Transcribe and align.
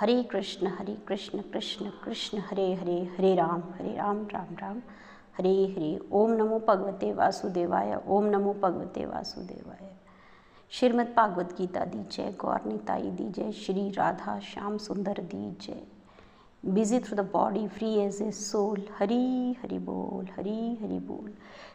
हरे 0.00 0.22
कृष्ण 0.22 0.66
हरे 0.66 0.94
कृष्ण 1.08 1.38
कृष्ण 1.38 1.90
कृष्ण, 2.04 2.38
हरे 2.38 2.74
हरे 2.74 2.98
हरे 3.18 3.34
राम 3.34 3.62
हरे 3.74 3.96
राम 3.96 4.26
राम 4.32 4.54
राम। 4.60 4.78
हरे 5.38 5.50
हरे। 5.50 5.98
ओम 6.12 6.30
नमो 6.30 6.58
भगवते 6.68 7.12
वासुदेवाय, 7.12 8.00
ओम 8.08 8.24
नमो 8.24 8.52
भगवते 8.52 9.04
वासुदेवाय। 9.06 9.92
श्रीमद 10.70 11.06
भागवत 11.16 11.52
गीता 11.58 11.84
दी 11.84 11.98
जय। 12.12 12.32
गौर 12.32 12.60
निताई 12.66 13.10
दी 13.10 13.28
जय। 13.28 13.52
श्री 13.52 13.90
राधा 13.90 14.38
श्याम 14.38 14.78
सुंदर 14.78 15.12
दी 15.12 15.50
जय। 15.60 15.82
Busy 16.66 17.00
through 17.00 17.16
the 17.16 17.20
body 17.20 17.68
free 17.68 17.94
as 17.94 18.22
a 18.22 18.30
soul 18.30 18.82
Hari, 18.98 19.56
Hari 19.62 19.78
बोल, 19.78 20.24
हरी, 20.36 20.78
हरि 20.82 20.98
बोल। 20.98 21.32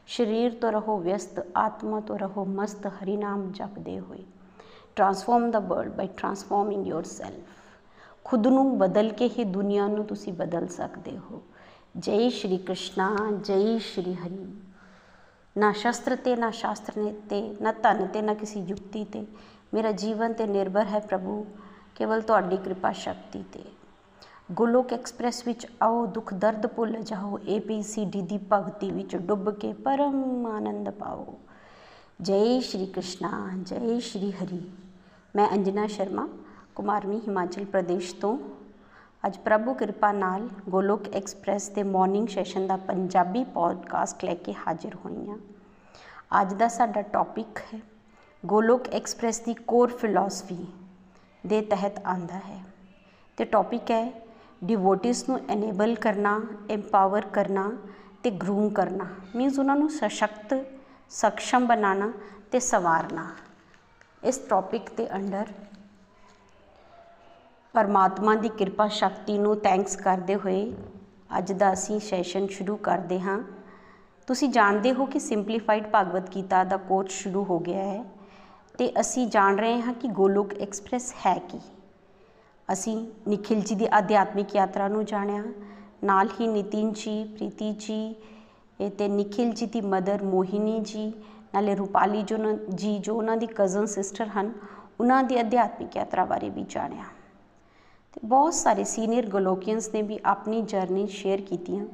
शरीर 0.08 0.54
तो 0.54 0.70
रहो 0.70 0.98
व्यस्त, 0.98 1.54
आत्मा 1.58 2.00
तो 2.00 2.16
रहो 2.16 2.46
मस्त। 2.46 2.88
हरि 2.88 3.18
नाम 3.18 3.52
जप 3.52 3.76
दे 3.80 3.96
हुए 3.96 4.24
transform 4.96 5.52
the 5.52 5.56
world 5.56 5.94
by 5.94 6.08
transforming 6.08 6.88
yourself 7.04 7.62
ਖੁਦ 8.26 8.48
ਨੂੰ 8.48 8.78
ਬਦਲ 8.78 9.12
ਕੇ 9.12 9.30
ਹੀ 9.30 9.44
ਦੁਨੀਆ 9.44 9.88
ਨੂੰ 9.88 10.06
ਤੁਸੀਂ 10.06 10.34
ਬਦਲ 10.34 10.68
ਸਕਦੇ 10.68 11.18
ਹੋ। 11.18 11.42
ਜੈ 11.98 12.30
ਸ਼੍ਰੀ 12.30 12.58
ਕ੍ਰਿਸ਼ਨਾ, 12.58 13.18
ਜੈ 13.44 13.78
ਸ਼੍ਰੀ 13.78 14.14
ਹਰੀ। 14.14 14.54
ਨਾ 15.58 15.72
ਸ਼ਸਤਰ 15.72 16.16
ਤੇ, 16.16 16.36
ਨਾ 16.36 16.52
ਸ਼ਾਸਤਰ 16.52 16.98
ਨੇ 16.98 17.14
ਤੇ, 17.30 17.56
ਨਾ 17.62 17.72
ਧਨ 17.72 18.08
ਤੇ, 18.08 18.22
ਨਾ 18.22 18.34
ਕਿਸੇ 18.34 18.60
ਯੁਕਤੀ 18.60 19.04
ਤੇ। 19.04 19.28
ਮੇਰਾ 19.74 19.92
ਜੀਵਨ 19.92 20.34
ਤੇ 20.34 20.48
ਨਿਰਭਰ 20.48 20.86
ਹੈ 20.86 21.00
ਪ੍ਰਭੂ, 21.00 21.46
ਕੇਵਲ 21.96 22.22
ਤੁਹਾਡੀ 22.22 22.58
ਕਿਰਪਾ 22.58 22.92
ਸ਼ਕਤੀ 22.92 23.44
ਤੇ। 23.54 23.64
ਗੋਲੋਕ 24.52 24.94
ਐਕਸਪ੍ਰੈਸ 24.94 25.48
ਵਿੱਚ 25.48 25.68
ਆਓ, 25.82 26.06
ਦੁੱਖ 26.06 26.34
ਦਰਦ 26.34 26.68
ਭੁੱਲ 26.68 27.02
ਜਾਓ 27.02 27.40
ਏਪੀਸੀਡੀ 27.48 28.22
ਦੀ 28.22 28.40
ਭਗਤੀ 28.54 28.92
ਵਿੱਚ 28.92 29.16
ਡੁੱਬ 29.16 29.52
ਕੇ 29.52 29.74
ਪਰਮ 29.74 30.46
ਆਨੰਦ 30.46 30.90
ਪਾਓ। 30.90 31.38
ਜੈ 32.22 32.60
ਸ਼੍ਰੀ 32.60 32.86
ਕ੍ਰਿਸ਼ਨਾ, 32.86 33.50
ਜੈ 33.62 34.00
ਸ਼੍ਰੀ 34.00 34.32
ਹਰੀ। 34.32 34.72
ਮੈਂ 35.36 35.50
ਅੰਜਨਾ 35.50 35.88
ਸ਼ਰਮਾ। 35.88 36.28
ਕੁਮਾਰਵੀ 36.76 37.18
ਹਿਮਾਚਲ 37.18 37.66
ਪ੍ਰਦੇਸ਼ 37.66 38.16
ਤੋਂ। 38.16 38.38
ਅੱਜ 39.24 39.38
ਪ੍ਰਭੂ 39.38 39.74
ਕਿਰਪਾ 39.74 40.12
ਨਾਲ 40.12 40.48
ਗੋਲੋਕ 40.70 41.08
ਐਕਸਪ੍ਰੈਸ 41.08 41.70
ਦੇ 41.70 41.84
ਮਾਰਨਿੰਗ 41.84 42.28
ਸੈਸ਼ਨ 42.28 42.68
ਦਾ 42.68 42.78
ਪੰਜਾਬੀ 42.78 43.44
ਪੋਡਕਾਸਟ 43.44 44.26
ਲੈ 44.26 44.34
ਕੇ 44.36 44.54
ਹਾਜ਼ਰ 44.54 44.96
ਹੋਈ 44.96 45.30
ਹਾਂ 45.30 45.38
ਅੱਜ 46.42 46.54
ਦਾ 46.54 46.68
ਸਾਡਾ 46.68 47.02
ਟੌਪਿਕ 47.02 47.60
ਹੈ, 47.74 47.80
ਗੋਲੋਕ 48.46 48.88
ਐਕਸਪ੍ਰੈਸ 48.88 49.40
ਦੀ 49.40 49.54
ਕੋਰ 49.54 49.92
ਫਿਲਾਸਫੀ 49.92 50.66
ਦੇ 51.46 51.62
ਤਹਿਤ 51.62 52.06
ਆਂਦਾ 52.06 52.38
ਹੈ। 52.38 52.64
ਤੇ 53.38 53.46
ਟੌਪਿਕ 53.46 53.92
ਹੈ 53.92 54.22
ਡਿਵੋਟਿਸ 54.64 55.30
ਨੂੰ 55.30 55.40
ਐਨੇਬਲ 55.50 55.96
ਕਰਨਾ 55.96 56.40
ਐਮਪਾਵਰ 56.70 57.26
ਕਰਨਾ 57.34 57.72
ਤੇ 58.24 58.32
ਗਰੂਮ 58.32 58.70
ਕਰਨਾ। 58.70 59.06
ਮੀਨਸ 59.36 59.60
ਉਹਨਾਂ 59.60 59.76
ਨੂੰ 59.76 59.90
ਸਸ਼ਕਤ 59.90 60.54
ਸક્ષਮ 61.10 61.68
ਬਣਾਉਣਾ 61.68 62.12
ਤੇ 62.52 62.60
ਸਵਾਰਨਾ। 62.60 63.28
ਇਸ 64.24 64.38
ਟੌਪਿਕ 64.38 64.90
ਦੇ 64.98 65.14
ਅੰਡਰ 65.16 65.46
ਪਰਮਾਤਮਾ 67.76 68.36
ਦੀ 68.36 68.50
ਕਿਰਪਾ 68.50 68.88
ਸ਼ਕਤੀ 68.88 69.38
ਨੂੰ 69.38 69.56
ਥੈਂਕਸ 69.60 69.96
ਕਰਦੇ 69.96 70.36
ਹੋਏ 70.36 70.74
ਅੱਜ 71.38 71.52
ਦਾ 71.52 71.72
ਅਸੀਂ 71.74 72.00
ਸੈਸ਼ਨ 72.00 72.48
ਸ਼ੁਰੂ 72.48 72.76
ਕਰਦੇ 72.78 73.20
ਹਾਂ। 73.20 73.40
ਤੁਸੀਂ 74.28 74.50
ਜਾਣਦੇ 74.50 74.94
ਹੋ 74.94 75.06
ਕਿ 75.06 75.20
ਸਿੰਪਲੀਫਾਈਡ 75.20 75.88
ਭਗਵਤ 75.96 76.30
ਗੀਤਾ 76.36 76.64
ਦਾ 76.64 76.78
ਕੋਰਸ 76.78 77.12
ਸ਼ੁਰੂ 77.12 77.44
ਹੋ 77.44 77.60
ਗਿਆ 77.60 77.84
ਹੈ 77.84 78.04
ਤੇ 78.78 78.92
ਅਸੀਂ 79.00 79.28
ਜਾਣ 79.28 79.58
ਰਹੇ 79.58 79.82
ਹਾਂ 79.82 79.94
ਕਿ 79.94 80.08
ਗੋਲੋਕ 80.08 80.54
ਐਕਸਪ੍ਰੈਸ 80.54 81.14
ਹੈ 81.26 81.38
ਕੀ। 81.50 81.60
ਅਸੀਂ 82.70 82.96
ਨikhil 83.30 83.60
ji 83.62 83.78
ਦੀ 83.78 83.88
ਆਧਿਆਤਮਿਕ 83.92 84.56
ਯਾਤਰਾ 84.56 84.88
ਨੂੰ 84.88 85.04
ਜਾਣਿਆ, 85.06 85.44
ਨਾਲ 86.04 86.30
ਹੀ 86.40 86.48
ਨਿਤਿਨ 86.48 86.92
ਜੀ, 86.94 87.24
ਪ੍ਰੀਤੀ 87.24 87.72
ਜੀ 87.80 88.16
ਤੇ 88.80 89.08
ਨikhil 89.10 89.52
ji 89.54 89.68
ਦੀ 89.74 89.82
ਮਦਰ 89.82 90.24
ਮੋਹਿਨੀ 90.24 90.80
ਜੀ, 90.80 91.08
ਨਾਲੇ 91.54 91.76
ਰੂਪਾਲੀ 91.76 92.24
ਜੋ 92.24 92.38
ਜੀ 92.76 92.98
ਜੋ 93.00 93.16
ਉਹਨਾਂ 93.16 93.38
ਦੀ 93.38 93.48
ਕਜ਼ਨ 93.48 93.86
ਸਿਸਟਰ 93.86 94.28
ਹਨ, 94.28 94.52
ਉਹਨਾਂ 95.00 95.24
ਦੀ 95.24 95.38
ਆਧਿਆਤਮਿਕ 95.38 95.98
ਯਾਤਰਾ 95.98 96.26
ਬਾਰੇ 96.26 96.50
ਵੀ 96.50 96.66
ਜਾਣਿਆ। 96.70 97.04
ਤੇ 98.16 98.28
ਬਹੁਤ 98.28 98.54
ਸਾਰੇ 98.54 98.84
ਸੀਨੀਅਰ 98.84 99.26
ਗੋਲੋਕੀਅਨਸ 99.30 99.90
ਨੇ 99.94 100.02
ਵੀ 100.02 100.20
ਆਪਣੀ 100.26 100.62
ਜਰਨੀ 100.62 101.06
ਸ਼ੇਅਰ 101.08 101.42
ਕੀਤੀਆਂ 101.42 101.86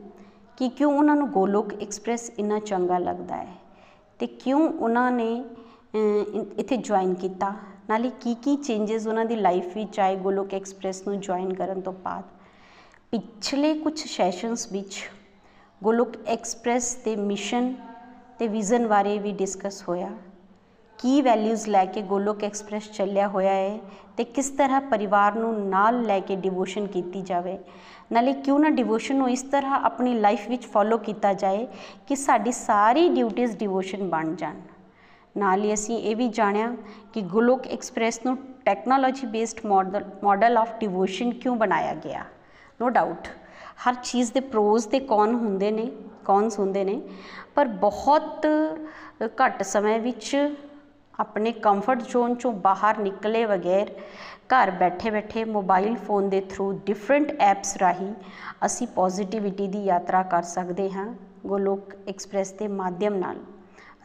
ਕਿ 0.58 0.70
ਕਿਉਂ 0.70 0.92
ਉਹਨਾਂ 0.94 1.16
ਨੂੰ 1.16 1.30
ਗੋਲੋਕ 1.32 1.74
ਐਕਸਪ੍ਰੈਸ 1.74 2.30
ਇੰਨਾ 2.40 2.60
ਚੰਗਾ 2.60 2.98
ਲੱਗਦਾ 2.98 3.38
ਹੈ 3.38 3.56
ਤੇ 4.20 4.28
ਕਿਉਂ 4.28 4.68
ਉਹਨਾਂ 4.70 5.12
ਨੇ 5.12 5.32
ਇੱਥੇ 6.58 6.78
ਜੁਆਇਨ 6.78 7.14
ਕੀਤਾ। 7.14 7.54
ਨਾਲੇ 7.90 8.12
ਕੀ 8.22 8.34
ਕੀ 8.36 8.56
ਚੇਂजेस 8.56 9.08
ਉਹਨਾਂ 9.08 9.26
ਦੀ 9.26 9.36
ਲਾਈਫ 9.36 9.76
ਵਿੱਚ 9.76 10.00
ਆਏ 10.00 10.16
ਗੋਲੋਕ 10.16 10.54
ਐਕਸਪ੍ਰੈਸ 10.54 11.02
ਨੂੰ 11.08 11.20
ਜੁਆਇਨ 11.20 11.54
ਕਰਨ 11.54 11.82
ਤੋਂ 11.82 11.94
ਬਾਅਦ। 11.94 12.24
ਪਿਛਲੇ 13.12 13.74
ਕੁਝ 13.74 13.98
ਸੈਸ਼ਨਸ 14.00 14.72
ਵਿੱਚ 14.72 15.02
ਗੋਲੋਕ 15.82 16.16
ਐਕਸਪ੍ਰੈਸ 16.28 16.96
ਦੇ 17.06 17.16
ਮਿਸ਼ਨ 17.16 17.74
ਤੇ 18.40 18.48
ਵਿਜ਼ਨ 18.48 18.88
ਬਾਰੇ 18.88 19.18
ਵੀ 19.20 19.32
ਡਿਸਕਸ 19.32 19.84
ਹੋਇਆ। 19.90 20.10
ਕੀ 21.02 21.22
ਵੈਲਿਊਜ਼ 21.22 21.68
ਲੈ 21.70 21.84
ਕੇ 21.86 22.02
ਗੋਲੋਕ 22.02 22.44
ਐਕਸਪ੍ਰੈਸ 22.44 22.90
ਚੱਲਿਆ 22.92 23.28
ਹੋਇਆ 23.28 23.52
ਹੈ 23.52 23.78
ਤੇ 24.18 24.24
ਕਿਸ 24.24 24.50
ਤਰ੍ਹਾਂ 24.50 24.82
ਪਰਿਵਾਰ 24.82 25.36
ਨੂੰ 25.36 25.54
ਨਾਲ 25.70 26.02
ਲੈ 26.02 26.20
ਕੇ 26.20 26.36
ਡਿਵੋਸ਼ਨ 26.36 26.88
ਕੀਤੀ 26.88 27.22
ਜਾਵੇ? 27.22 27.58
ਨਾਲੇ 28.12 28.34
ਕਿਉਂ 28.36 28.60
ਨਾ 28.60 28.70
ਡਿਵੋਸ਼ਨ 28.70 29.16
ਨੂੰ 29.16 29.30
ਇਸ 29.30 29.42
ਤਰ੍ਹਾਂ 29.44 29.80
ਆਪਣੀ 29.86 30.14
ਲਾਈਫ 30.16 30.48
ਵਿੱਚ 30.50 30.66
ਫੋਲੋ 30.68 30.98
ਕੀਤਾ 30.98 31.34
ਜਾਏ 31.34 31.66
ਕਿ 32.08 32.16
ਸਾਡੀ 32.16 32.52
ਸਾਰੀ 32.52 33.08
ਡਿਊਟੀਆਂ 33.10 33.48
ਡਿਵੋਸ਼ਨ 33.60 34.08
ਬਣ 34.10 34.34
ਜਾਣ? 34.36 34.60
ਨਾਲ 35.36 35.64
ਹੀ 35.64 35.74
ਅਸੀਂ 35.74 35.98
ਇਹ 36.00 36.16
ਵੀ 36.16 36.28
ਜਾਣਿਆ 36.30 36.72
ਕਿ 37.14 37.22
ਗੁਲੋਕ 37.32 37.68
ਐਕਸਪ੍ਰੈਸ 37.68 38.20
ਨੂੰ 38.26 38.38
technology 38.66 39.28
based 39.28 39.66
model 39.66 40.06
model 40.24 40.58
of 40.58 40.80
devotion 40.80 41.32
ਕਿਉਂ 41.34 41.56
ਬਣਾਇਆ 41.56 41.94
ਗਿਆ? 41.96 42.24
ਨੋ 42.80 42.90
ਡਾਊਟ 42.90 43.28
ਹਰ 43.84 43.96
ਚੀਜ਼ 44.04 44.34
ਦੇ 44.34 44.40
ਪ੍ਰੋਜ਼ 44.40 44.88
ਤੇ 44.88 45.00
ਕੌਣ 45.00 45.34
ਹੁੰਦੇ 45.36 45.72
ਨੇ 45.72 45.92
ਕੌਨਸ 46.26 46.60
ਹੁੰਦੇ 46.60 46.84
ਨੇ, 46.84 47.02
ਪਰ 47.56 47.68
ਬਹੁਤ 47.68 48.46
ਘੱਟ 49.42 49.64
ਸਮੇਂ 49.64 50.00
ਵਿੱਚ 50.00 50.36
ਆਪਣੇ 51.20 51.52
ਕੰਫਰਟ 51.52 52.02
ਜ਼ੋਨ 52.02 52.36
ਚੋਂ 52.36 52.54
ਬਾਹਰ 52.54 52.98
ਨਿਕਲੇ 52.98 53.46
ਬਗੈਰ 53.46 53.90
ਘਰ 54.54 54.72
ਬੈਠੇ 54.72 55.10
ਬੈਠੇ 55.10 55.44
ਮੋਬਾਈਲ 55.46 55.96
ਫੋਨ 55.96 56.30
ਦੇ 56.30 56.42
ਥਰੂ 56.42 56.72
ਡਿਫਰੈਂਟ 56.86 57.32
ਐਪਸ 57.40 57.78
ਰਾਹੀਂ 57.78 58.14
ਅਸੀਂ 58.66 58.88
ਪੋਜ਼ਿਟਿਵਿਟੀ 58.88 59.68
ਦੀ 59.68 59.84
ਯਾਤਰਾ 59.84 60.24
ਕਰ 60.24 60.44
ਸਕਦੇ 60.44 60.92
ਹਾਂ, 60.92 61.16
ਗੋਲੋਕ 61.46 61.94
ਐਕਸਪ੍ਰੈਸ 62.08 62.52
ਦੇ 62.52 62.68
ਮਾਧਿਅਮ 62.68 63.16
ਨਾਲ। 63.16 63.36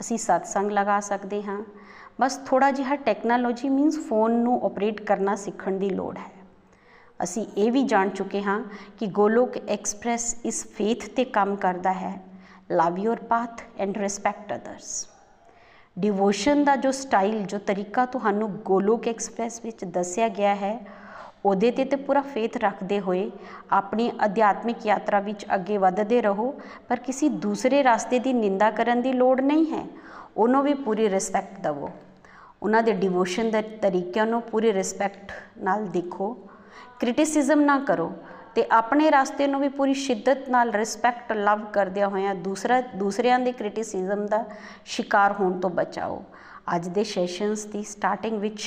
ਅਸੀਂ 0.00 0.18
ਸਤਸੰਗ 0.18 0.70
ਲਗਾ 0.70 1.00
ਸਕਦੇ 1.00 1.42
ਹਾਂ। 1.42 1.64
ਬਸ 2.20 2.36
ਥੋੜਾ 2.46 2.70
ਜਿਹਾ 2.70 2.96
ਟੈਕਨੋਲੋਜੀ 2.96 3.68
ਮੀਨਸ 3.68 3.98
ਫੋਨ 3.98 4.32
ਨੂੰ 4.32 4.60
ਆਪਰੇਟ 4.64 5.00
ਕਰਨਾ 5.00 5.36
ਸਿੱਖਣ 5.36 5.72
ਦੀ 5.72 5.90
ਲੋੜ 5.90 6.18
ਹੈ। 6.18 6.30
ਅਸੀਂ 7.22 7.46
ਇਹ 7.56 7.72
ਵੀ 7.72 7.82
ਜਾਣ 7.82 8.08
ਚੁੱਕੇ 8.08 8.42
ਹਾਂ 8.42 8.60
ਕਿ 8.98 9.06
ਗੋਲੋਕ 9.06 9.56
ਐਕਸਪ੍ਰੈਸ 9.68 10.36
ਇਸ 10.44 10.66
ਫੇਥ 10.66 11.10
ਤੇ 11.16 11.24
ਕੰਮ 11.24 11.56
ਕਰਦਾ 11.56 11.92
ਹੈ। 11.92 12.22
Love 12.72 12.98
your 12.98 13.16
path 13.16 13.62
and 13.78 13.98
respect 13.98 14.54
others 14.54 15.08
devotion 15.98 16.64
ਦਾ 16.64 16.76
ਜੋ 16.76 16.90
ਸਟਾਈਲ 16.90 17.42
ਜੋ 17.42 17.58
ਤਰੀਕਾ 17.58 18.06
ਤੁਹਾਨੂੰ 18.06 18.50
ਗੋਲੋਕ 18.50 19.08
ਐਕਸਪ੍ਰੈਸ 19.08 19.60
ਵਿੱਚ 19.64 19.84
ਦੱਸਿਆ 19.84 20.28
ਗਿਆ 20.28 20.54
ਹੈ, 20.54 20.86
ਉਹਦੇ 21.44 21.70
ਤੇ 21.70 21.84
ਤੇ 21.84 21.96
ਪੂਰਾ 21.96 22.20
ਫੇਥ 22.20 22.56
ਰੱਖਦੇ 22.56 23.00
ਹੋਏ 23.00 23.30
ਆਪਣੀ 23.72 24.12
ਅਧਿਆਤਮਿਕ 24.24 24.86
ਯਾਤਰਾ 24.86 25.20
ਵਿੱਚ 25.20 25.46
ਅੱਗੇ 25.54 25.76
ਵਧਦੇ 25.76 26.22
ਰਹੋ, 26.22 26.54
ਪਰ 26.88 26.96
ਕਿਸੇ 26.96 27.28
ਦੂਸਰੇ 27.28 27.82
ਰਸਤੇ 27.82 28.18
ਦੀ 28.18 28.32
ਨਿੰਦਾ 28.32 28.70
ਕਰਨ 28.70 29.02
ਦੀ 29.02 29.12
ਲੋੜ 29.12 29.40
ਨਹੀਂ 29.40 29.66
ਹੈ। 29.72 29.86
ਉਹਨੂੰ 30.36 30.62
ਵੀ 30.62 30.74
ਪੂਰੀ 30.74 31.10
ਰਿਸਪੈਕਟ 31.10 31.60
ਦਿਵੋ। 31.60 31.90
ਉਹਨਾਂ 32.62 32.82
ਦੇ 32.82 32.92
ਡਿਵੋਸ਼ਨ 32.92 33.50
ਦੇ 33.50 33.62
ਤਰੀਕਿਆਂ 33.62 34.26
ਨੂੰ 34.26 34.42
ਪੂਰੀ 34.42 34.72
ਰਿਸਪੈਕਟ 34.72 35.32
ਨਾਲ 35.58 35.86
ਦੇਖੋ। 35.86 36.36
ਕ੍ਰਿਟਿਸਿਜ਼ਮ 37.00 37.60
ਨਾ 37.60 37.78
ਕਰੋ। 37.78 38.12
ਤੇ 38.56 38.64
ਆਪਣੇ 38.72 39.10
ਰਸਤੇ 39.10 39.46
ਨੂੰ 39.46 39.60
ਵੀ 39.60 39.68
ਪੂਰੀ 39.68 39.94
ਸ਼ਿੱਦਤ 39.94 40.48
ਨਾਲ 40.50 40.70
ਰਿਸਪੈਕਟ 40.72 41.32
ਲਵ 41.32 41.64
ਕਰਦਿਆਂ 41.64 42.08
ਹੋਇਆਂ 42.08 42.34
ਦੂਸਰਾ, 42.34 42.80
ਦੂਸਰਿਆਂ 42.80 43.38
ਦੇ 43.38 43.52
ਕ੍ਰਿਟਿਸਿਜ਼ਮ 43.52 44.26
ਦਾ 44.26 44.44
ਸ਼ਿਕਾਰ 44.84 45.32
ਹੋਣ 45.32 45.58
ਤੋਂ 45.60 45.70
ਬਚਾਓ। 45.70 46.22
ਅੱਜ 46.74 46.88
ਦੇ 46.88 47.02
ਸੈਸ਼ਨਸ 47.04 47.64
ਦੀ 47.64 47.82
ਸਟਾਰਟਿੰਗ 47.82 48.38
ਵਿੱਚ 48.40 48.62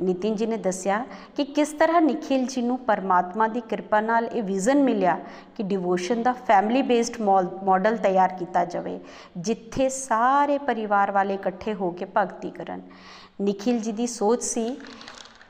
ਨਿਤਿਨ 0.00 0.36
ਜੀ 0.36 0.46
ਨੇ 0.46 0.56
ਦੱਸਿਆ 0.56 1.04
ਕਿ 1.36 1.44
ਕਿਸ 1.44 1.72
ਤਰ੍ਹਾਂ 1.72 2.00
ਨikhil 2.00 2.46
ਜੀ 2.46 2.62
ਨੂੰ 2.62 2.78
ਪਰਮਾਤਮਾ 2.78 3.48
ਦੀ 3.48 3.60
ਕਿਰਪਾ 3.60 4.00
ਨਾਲ 4.00 4.26
ਇਹ 4.26 4.42
ਵਿਜ਼ਨ 4.42 4.82
ਮਿਲਿਆ 4.82 5.18
ਕਿ 5.56 5.62
ਡਿਵੋਸ਼ਨ 5.62 6.22
ਦਾ 6.22 6.32
ਫੈਮਿਲੀ 6.46 6.82
ਬੇਸਡ 6.82 7.20
ਮਾਡਲ 7.20 7.96
ਤਿਆਰ 7.96 8.32
ਕੀਤਾ 8.38 8.64
ਜਾਵੇ, 8.64 8.98
ਜਿੱਥੇ 9.38 9.88
ਸਾਰੇ 9.88 10.58
ਪਰਿਵਾਰ 10.58 11.10
ਵਾਲੇ 11.10 11.34
ਇਕੱਠੇ 11.34 11.74
ਹੋ 11.74 11.90
ਕੇ 11.90 12.06
ਭਗਤੀ 12.16 12.50
ਕਰਨ। 12.50 12.82
ਨikhil 13.42 13.80
ਜੀ 13.80 13.92
ਦੀ 13.92 14.06
ਸੋਚ 14.06 14.42
ਸੀ 14.42 14.68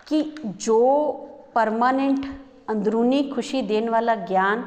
ਕਿ 0.06 0.22
ਜੋ 0.46 0.80
ਪਰਮਾਨੈਂਟ 1.54 2.26
ਅੰਦਰੂਨੀ 2.70 3.22
ਖੁਸ਼ੀ 3.22 3.62
ਦੇਣ 3.62 3.90
ਵਾਲਾ 3.90 4.14
ਗਿਆਨ 4.14 4.62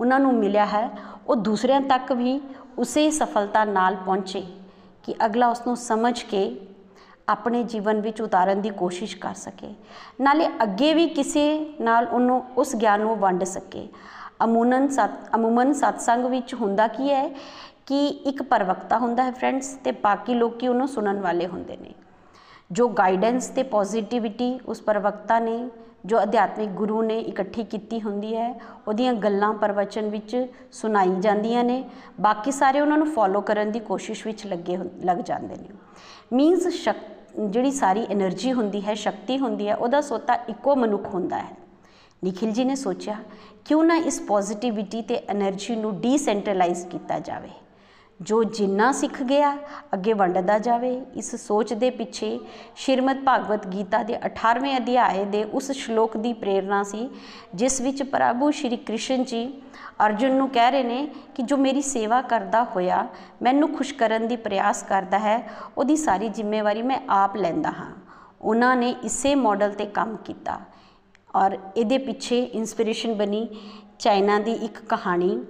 ਉਹਨਾਂ 0.00 0.20
ਨੂੰ 0.20 0.34
ਮਿਲਿਆ 0.34 0.66
ਹੈ, 0.66 0.90
ਉਹ 1.28 1.36
ਦੂਸਰਿਆਂ 1.36 1.80
ਤੱਕ 1.80 2.12
ਵੀ 2.12 2.40
ਉਸੇ 2.78 3.10
ਸਫਲਤਾ 3.10 3.64
ਨਾਲ 3.64 3.96
ਪਹੁੰਚੇ 3.96 4.42
ਕਿ 5.02 5.14
ਅਗਲਾ 5.26 5.48
ਉਸ 5.48 5.62
ਨੂੰ 5.66 5.76
ਸਮਝ 5.76 6.22
ਕੇ 6.22 6.60
ਆਪਣੇ 7.28 7.62
ਜੀਵਨ 7.62 8.00
ਵਿੱਚ 8.00 8.20
ਉਤਾਰਨ 8.22 8.60
ਦੀ 8.60 8.70
ਕੋਸ਼ਿਸ਼ 8.70 9.16
ਕਰ 9.16 9.34
ਸਕੇ। 9.34 9.74
ਨਾਲੇ 10.20 10.48
ਅੱਗੇ 10.62 10.94
ਵੀ 10.94 11.06
ਕਿਸੇ 11.06 11.74
ਨਾਲ 11.80 12.06
ਉਹਨੂੰ 12.06 12.44
ਉਸ 12.56 12.74
ਗਿਆਨ 12.76 13.00
ਨੂੰ 13.00 13.16
ਵੰਡ 13.16 13.44
ਸਕੇ। 13.44 13.88
ਅਮੂਨਨ 14.44 14.88
ਸਤ, 14.88 15.10
ਅਮੂਮਨ 15.34 15.72
ਸਤਸੰਗ 15.72 16.24
ਵਿੱਚ 16.24 16.54
ਹੁੰਦਾ 16.54 16.86
ਕੀ 16.88 17.10
ਹੈ 17.10 17.28
ਕਿ 17.86 18.06
ਇੱਕ 18.06 18.42
ਪਰਵਕਤਾ 18.42 18.98
ਹੁੰਦਾ 18.98 19.22
ਹੈ 19.22 19.30
ਫਰੈਂਡਸ 19.30 19.68
ਤੇ 19.84 19.92
ਬਾਕੀ 19.92 20.34
ਲੋਕੀ 20.34 20.68
ਉਹਨੂੰ 20.68 20.88
ਸੁਣਨ 20.88 21.20
ਵਾਲੇ 21.20 21.46
ਹੁੰਦੇ 21.46 21.76
ਨੇ। 21.76 21.94
ਜੋ 22.72 22.88
ਗਾਈਡੈਂਸ 22.88 23.48
ਤੇ 23.48 23.62
ਪੋਜ਼ਿਟਿਵਿਟੀ 23.62 24.58
ਉਸ 24.66 24.82
ਪਰਵਕਤਾ 24.82 25.38
ਨੇ 25.38 25.68
ਜੋ 26.06 26.22
ਅਧਿਆਤਮਿਕ 26.22 26.68
ਗੁਰੂ 26.70 27.02
ਨੇ 27.02 27.18
ਇਕੱਠੀ 27.20 27.64
ਕੀਤੀ 27.64 28.00
ਹੁੰਦੀ 28.00 28.34
ਹੈ, 28.36 28.60
ਉਹਦੀਆਂ 28.88 29.12
ਗੱਲਾਂ 29.14 29.52
ਪ੍ਰਵਚਨ 29.54 30.08
ਵਿੱਚ 30.08 30.36
ਸੁਣਾਈ 30.72 31.14
ਜਾਂਦੀਆਂ 31.20 31.64
ਨੇ। 31.64 31.82
ਬਾਕੀ 32.20 32.52
ਸਾਰੇ 32.52 32.80
ਉਹਨਾਂ 32.80 32.98
ਨੂੰ 32.98 33.06
ਫੋਲੋ 33.06 33.40
ਕਰਨ 33.40 33.72
ਦੀ 33.72 33.80
ਕੋਸ਼ਿਸ਼ 33.80 34.26
ਵਿੱਚ 34.26 34.46
ਲੱਗੇ 34.46 34.78
ਲੱਗ 35.04 35.18
ਜਾਂਦੇ 35.18 35.56
ਨੇ। 35.56 35.68
ਮੀਨਸ 36.32 36.88
ਜਿਹੜੀ 37.40 37.70
ਸਾਰੀ 37.70 38.04
એનર્ਜੀ 38.04 38.52
ਹੁੰਦੀ 38.52 38.80
ਹੈ, 38.80 38.94
ਸ਼ਕਤੀ 38.94 39.38
ਹੁੰਦੀ 39.38 39.68
ਹੈ, 39.68 39.76
ਉਹਦਾ 39.76 40.00
ਸੋਤਾ 40.00 40.34
ਇੱਕੋ 40.48 40.76
ਮਨੁੱਖ 40.76 41.14
ਹੁੰਦਾ 41.14 41.38
ਹੈ। 41.38 41.56
ਨikhil 42.24 42.52
ji 42.52 42.64
ਨੇ 42.64 42.74
ਸੋਚਿਆ, 42.74 43.16
ਕਿਉਂ 43.64 43.84
ਨਾ 43.84 43.96
ਇਸ 43.96 44.20
ਪੋਜ਼ਿਟਿਵਿਟੀ 44.20 45.02
ਤੇ 45.02 45.16
એનર્ਜੀ 45.32 45.76
ਨੂੰ 45.76 46.00
ਡੀਸੈਂਟਰਲਾਈਜ਼ 46.00 46.86
ਕੀਤਾ 46.86 47.18
ਜਾਵੇ? 47.18 47.50
ਜੋ 48.20 48.42
ਜਿੰਨਾ 48.44 48.90
ਸਿੱਖ 48.92 49.22
ਗਿਆ, 49.22 49.56
ਅੱਗੇ 49.94 50.12
ਵੰਡਦਾ 50.12 50.58
ਜਾਵੇ। 50.58 50.90
ਇਸ 51.14 51.34
ਸੋਚ 51.36 51.72
ਦੇ 51.72 51.90
ਪਿੱਛੇ 51.90 52.38
ਸ਼੍ਰੀਮਦ 52.76 53.22
ਭਾਗਵਤ 53.24 53.66
ਗੀਤਾ 53.66 54.02
ਦੇ 54.02 54.16
18ਵੇਂ 54.18 54.76
ਅਧਿਆਏ 54.76 55.24
ਦੇ 55.24 55.42
ਉਸ 55.44 55.70
ਸ਼ਲੋਕ 55.72 56.16
ਦੀ 56.16 56.32
ਪ੍ਰੇਰਣਾ 56.32 56.82
ਸੀ, 56.82 57.08
ਜਿਸ 57.54 57.80
ਵਿੱਚ 57.80 58.02
ਪ੍ਰਭੂ 58.02 58.50
ਸ਼੍ਰੀ 58.50 58.76
ਕ੍ਰਿਸ਼ਨ 58.76 59.24
ਜੀ 59.24 59.46
ਅਰਜੁਨ 60.06 60.32
ਨੂੰ 60.32 60.48
ਕਹਿ 60.50 60.70
ਰਹੇ 60.70 60.82
ਨੇ 60.82 61.06
ਕਿ 61.34 61.42
ਜੋ 61.42 61.56
ਮੇਰੀ 61.56 61.82
ਸੇਵਾ 61.82 62.20
ਕਰਦਾ 62.22 62.64
ਹੋਇਆ, 62.64 63.06
ਮੈਨੂੰ 63.42 63.74
ਖੁਸ਼ 63.74 63.94
ਕਰਨ 63.94 64.26
ਦੀ 64.28 64.36
ਪ੍ਰਯਾਸ 64.36 64.82
ਕਰਦਾ 64.82 65.18
ਹੈ, 65.18 65.38
ਉਹਦੀ 65.78 65.96
ਸਾਰੀ 65.96 66.28
ਜ਼ਿੰਮੇਵਾਰੀ 66.28 66.82
ਮੈਂ 66.82 66.98
ਆਪ 67.08 67.36
ਲੈਂਦਾ 67.36 67.70
ਹਾਂ। 67.70 67.90
ਉਹਨਾਂ 68.42 68.74
ਨੇ 68.76 68.94
ਇਸੇ 69.02 69.34
ਮਾਡਲ 69.34 69.70
ਤੇ 69.70 69.86
ਕੰਮ 69.86 70.16
ਕੀਤਾ 70.16 70.58
ਔਰ 71.34 71.56
ਇਹਦੇ 71.76 71.98
ਪਿੱਛੇ 71.98 72.42
ਇਨਸਪੀਰੇਸ਼ਨ 72.42 73.14
ਬਣੀ 73.14 73.46
ਚਾਈਨਾ 73.98 74.38
ਦੀ 74.38 74.52
ਇੱਕ 74.52 74.78
ਕਹਾਣੀ 74.84 75.40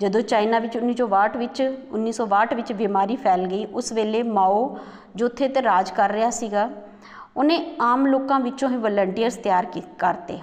ਜਦੋਂ 0.00 0.20
ਚਾਈਨਾ 0.20 0.58
ਵਿੱਚ 0.58 0.76
1962 0.76 1.36
ਵਿੱਚ 1.36 1.62
1962 1.92 2.54
ਵਿੱਚ 2.54 2.72
ਬਿਮਾਰੀ 2.72 3.16
ਫੈਲ 3.16 3.46
ਗਈ, 3.46 3.64
ਉਸ 3.64 3.92
ਵੇਲੇ 3.92 4.22
ਮਾਓ 4.22 4.78
ਜੋ 5.16 5.26
ਉੱਥੇ 5.26 5.48
ਤੇ 5.48 5.62
ਰਾਜ 5.62 5.90
ਕਰ 5.90 6.12
ਰਿਹਾ 6.12 6.30
ਸੀਗਾ। 6.30 6.70
ਉਹਨੇ 7.36 7.76
ਆਮ 7.80 8.06
ਲੋਕਾਂ 8.06 8.40
ਵਿੱਚੋਂ 8.40 8.70
ਹੀ 8.70 8.76
ਵਲੰਟੀਅਰਸ 8.76 9.36
ਤਿਆਰ 9.36 9.66
ਕਰਤੇ। 9.98 10.38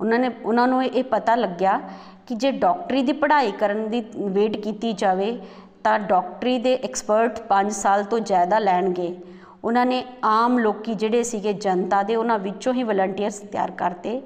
ਉਹਨਾਂ 0.00 0.18
ਨੇ, 0.18 0.30
ਉਹਨਾਂ 0.44 0.68
ਨੂੰ 0.68 0.84
ਇਹ 0.84 1.04
ਪਤਾ 1.04 1.34
ਲੱਗਿਆ 1.34 1.80
ਕਿ 2.26 2.34
ਜੇ 2.34 2.50
ਡਾਕਟਰੀ 2.52 3.02
ਦੀ 3.02 3.12
ਪੜ੍ਹਾਈ 3.12 3.52
ਕਰਨ 3.52 3.88
ਦੀ 3.90 4.04
ਵੇਟ 4.16 4.56
ਕੀਤੀ 4.56 4.92
ਜਾਵੇ, 4.92 5.38
ਤਾਂ 5.84 5.98
ਡਾਕਟਰੀ 5.98 6.58
ਦੇ 6.58 6.74
ਐਕਸਪਰਟ 6.74 7.40
5 7.48 7.72
ਸਾਲ 7.72 8.04
ਤੋਂ 8.04 8.18
ਜ਼ਿਆਦਾ 8.20 8.58
ਲੈਣਗੇ। 8.58 9.16
ਉਹਨਾਂ 9.64 9.86
ਨੇ 9.86 10.04
ਆਮ 10.24 10.58
ਲੋਕੀ 10.58 10.94
ਜਿਹੜੇ 10.94 11.22
ਸੀਗੇ 11.22 11.52
ਜਨਤਾ 11.52 12.02
ਦੇ, 12.02 12.16
ਉਹਨਾਂ 12.16 12.38
ਵਿੱਚੋਂ 12.38 12.74
ਹੀ 12.74 12.82
ਵਲੰਟੀਅਰਸ 12.82 13.38
ਤਿਆਰ 13.38 13.70
ਕਰਤੇ। 13.70 14.22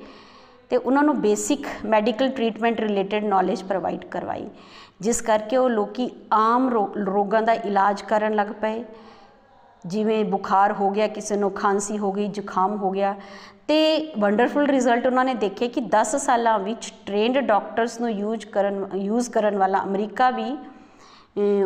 ਤੇ 0.73 0.77
ਉਹਨਾਂ 0.77 1.03
ਨੂੰ 1.03 1.15
basic 1.21 1.67
medical 1.85 2.29
treatment 2.29 2.79
related 2.81 3.25
knowledge 3.25 3.63
provide 3.63 4.05
ਕਰਵਾਈ, 4.11 4.47
ਜਿਸ 5.01 5.21
ਕਰਕੇ 5.23 5.57
ਉਹ 5.57 5.69
ਲੋਕੀ 5.71 6.09
ਆਮ 6.33 6.69
ਰੋਗਾਂ 7.07 7.43
ਦਾ 7.43 7.53
ਇਲਾਜ 7.53 8.03
ਕਰਨ 8.03 8.35
ਲੱਗ 8.35 8.53
ਪਏ। 8.61 8.83
ਜਿਵੇਂ 9.85 10.25
ਬੁਖਾਰ 10.25 10.73
ਹੋ 10.73 10.89
ਗਿਆ, 10.91 11.07
ਕਿਸੇ 11.09 11.37
ਨੂੰ 11.37 11.51
ਖਾਂਸੀ 11.51 11.99
ਹੋ 11.99 12.13
ਗਈ, 12.13 12.27
ਜ਼ੁਕਾਮ 12.29 12.77
ਹੋ 12.77 12.91
ਗਿਆ, 12.91 13.15
ਤੇ 13.69 14.13
ਵੰਡਰਫੁਲ 14.19 14.67
ਰਿਜ਼ਲਟ 14.67 15.07
ਉਹਨਾਂ 15.07 15.25
ਨੇ 15.25 15.35
ਦੇਖੇ 15.35 15.69
ਕਿ 15.69 15.81
10 15.91 16.17
ਸਾਲਾਂ 16.19 16.59
ਵਿੱਚ 16.59 16.93
ਟ੍ਰੇਨਡ 17.07 17.47
ਡਾਕਟਰਸ 17.47 18.01
ਨੂੰ 18.01 18.11
ਯੂਜ਼ 18.11 18.47
ਕਰਨ 18.47 18.87
ਯੂਜ਼ 18.95 19.31
ਕਰਨ 19.31 19.59
ਵਾਲਾ 19.59 19.83
ਅਮਰੀਕਾ 19.85 20.31
ਵੀ 20.31 20.57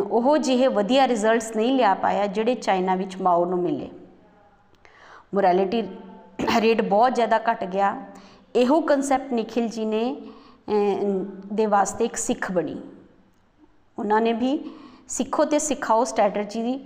ਉਹ 0.01 0.37
ਜਿਹੇ 0.39 0.67
ਵਧੀਆ 0.71 1.07
ਰਿਜ਼ਲਟਸ 1.07 1.55
ਨਹੀਂ 1.55 1.71
ਲਿਆ 1.71 1.93
ਪਾਇਆ 1.95 2.27
ਜਿਹੜੇ 2.27 2.55
ਚਾਈਨਾ 2.57 2.95
ਵਿੱਚ 2.95 3.17
ਮਾਓ 3.21 3.45
ਨੂੰ 3.45 3.59
ਮਿਲੇ। 3.59 3.89
ਮੋਰੈਲਿਟੀ 5.33 5.81
ਰੇਟ 6.59 6.81
ਬਹੁਤ 6.81 7.15
ਜ਼ਿਆਦਾ 7.15 7.39
ਘਟ 7.51 7.63
ਗਿਆ। 7.65 7.95
ਇਹੋ 8.57 8.79
ਕਨਸੈਪਟ 8.81 9.33
ਨikhil 9.33 9.67
ji 9.73 9.85
ਨੇ 9.85 10.03
ਦੇ 11.53 11.65
ਵਾਸਤੇ 11.65 12.05
ਇੱਕ 12.05 12.15
ਸਿੱਖ 12.17 12.51
ਬਣੀ। 12.51 12.75
ਉਹਨਾਂ 13.97 14.21
ਨੇ 14.21 14.33
ਵੀ 14.33 14.59
ਸਿੱਖੋ 15.09 15.45
ਤੇ 15.45 15.59
ਸਿਖਾਓ 15.59 16.03
ਸਟ੍ਰੈਟਜੀ 16.03 16.79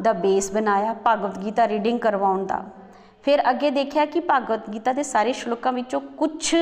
ਦਾ 0.00 0.12
ਬੇਸ 0.12 0.50
ਬਣਾਇਆ, 0.52 0.94
ਭਗਵਦ 1.06 1.44
ਗੀਤਾ 1.44 1.66
ਰੀਡਿੰਗ 1.68 1.98
ਕਰਵਾਉਣ 2.00 2.44
ਦਾ। 2.46 2.64
ਫਿਰ 3.24 3.42
ਅੱਗੇ 3.50 3.70
ਦੇਖਿਆ 3.70 4.04
ਕਿ 4.06 4.20
ਭਗਵਦ 4.30 4.72
ਗੀਤਾ 4.72 4.92
ਦੇ 4.92 5.02
ਸਾਰੇ 5.02 5.32
ਸ਼ਲੋਕਾਂ 5.32 5.72
ਵਿੱਚੋਂ 5.72 6.00
ਕੁਝ 6.18 6.54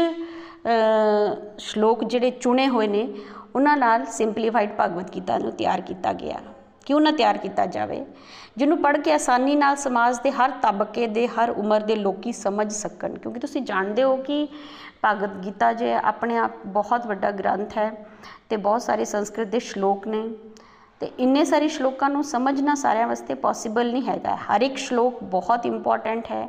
ਸ਼ਲੋਕ 1.58 2.04
ਜਿਹੜੇ 2.04 2.30
ਚੁਣੇ 2.30 2.68
ਹੋਏ 2.68 2.86
ਨੇ, 2.86 3.08
ਉਹਨਾਂ 3.54 3.76
ਨਾਲ 3.76 4.04
ਸਿੰਪਲੀਫਾਈਡ 4.12 4.70
ਭਗਵਦ 4.80 5.14
ਗੀਤਾ 5.14 5.38
ਨੂੰ 5.38 5.52
ਤਿਆਰ 5.52 5.80
ਕੀਤਾ 5.80 6.12
ਗਿਆ। 6.12 6.40
ਕਿਉਂ 6.86 7.00
ਨਾ 7.00 7.10
ਤਿਆਰ 7.12 7.38
ਕੀਤਾ 7.38 7.66
ਜਾਵੇ? 7.66 8.04
ਜਿਹਨੂੰ 8.56 8.78
ਪੜ੍ਹ 8.82 8.98
ਕੇ 8.98 9.12
ਆਸਾਨੀ 9.12 9.54
ਨਾਲ 9.56 9.76
ਸਮਾਜ 9.76 10.18
ਦੇ 10.22 10.30
ਹਰ 10.30 10.50
ਤਬਕੇ 10.62 11.06
ਦੇ, 11.06 11.26
ਹਰ 11.28 11.50
ਉਮਰ 11.50 11.80
ਦੇ 11.82 11.96
ਲੋਕੀ 11.96 12.32
ਸਮਝ 12.32 12.70
ਸਕਣ। 12.72 13.14
ਕਿਉਂਕਿ 13.14 13.40
ਤੁਸੀਂ 13.40 13.62
ਜਾਣਦੇ 13.62 14.02
ਹੋ 14.02 14.16
ਕਿ 14.18 14.46
ਭਗਵਦ 15.04 15.44
ਗੀਤਾ 15.44 15.72
ਜੇ 15.72 15.92
ਆਪਣੇ 15.94 16.36
ਆਪ 16.38 16.66
ਬਹੁਤ 16.66 17.06
ਵੱਡਾ 17.06 17.30
ਗ੍ਰੰਥ 17.30 17.76
ਹੈ 17.78 17.90
ਤੇ 18.50 18.56
ਬਹੁਤ 18.58 18.82
ਸਾਰੇ 18.82 19.04
ਸੰਸਕ੍ਰਿਤ 19.04 19.48
ਦੇ 19.48 19.58
ਸ਼ਲੋਕ 19.60 20.06
ਨੇ 20.08 20.28
ਤੇ 21.00 21.10
ਇੰਨੇ 21.18 21.44
ਸਾਰੇ 21.44 21.68
ਸ਼ਲੋਕਾਂ 21.68 22.08
ਨੂੰ 22.10 22.22
ਸਮਝਣਾ 22.24 22.74
ਸਾਰਿਆਂ 22.74 23.06
ਵਾਸਤੇ 23.08 23.34
ਪੋਸੀਬਲ 23.34 23.92
ਨਹੀਂ 23.92 24.02
ਹੈਗਾ। 24.02 24.36
ਹਰ 24.46 24.60
ਇੱਕ 24.62 24.76
ਸ਼ਲੋਕ 24.78 25.22
ਬਹੁਤ 25.24 25.66
ਇੰਪੋਰਟੈਂਟ 25.66 26.30
ਹੈ 26.30 26.48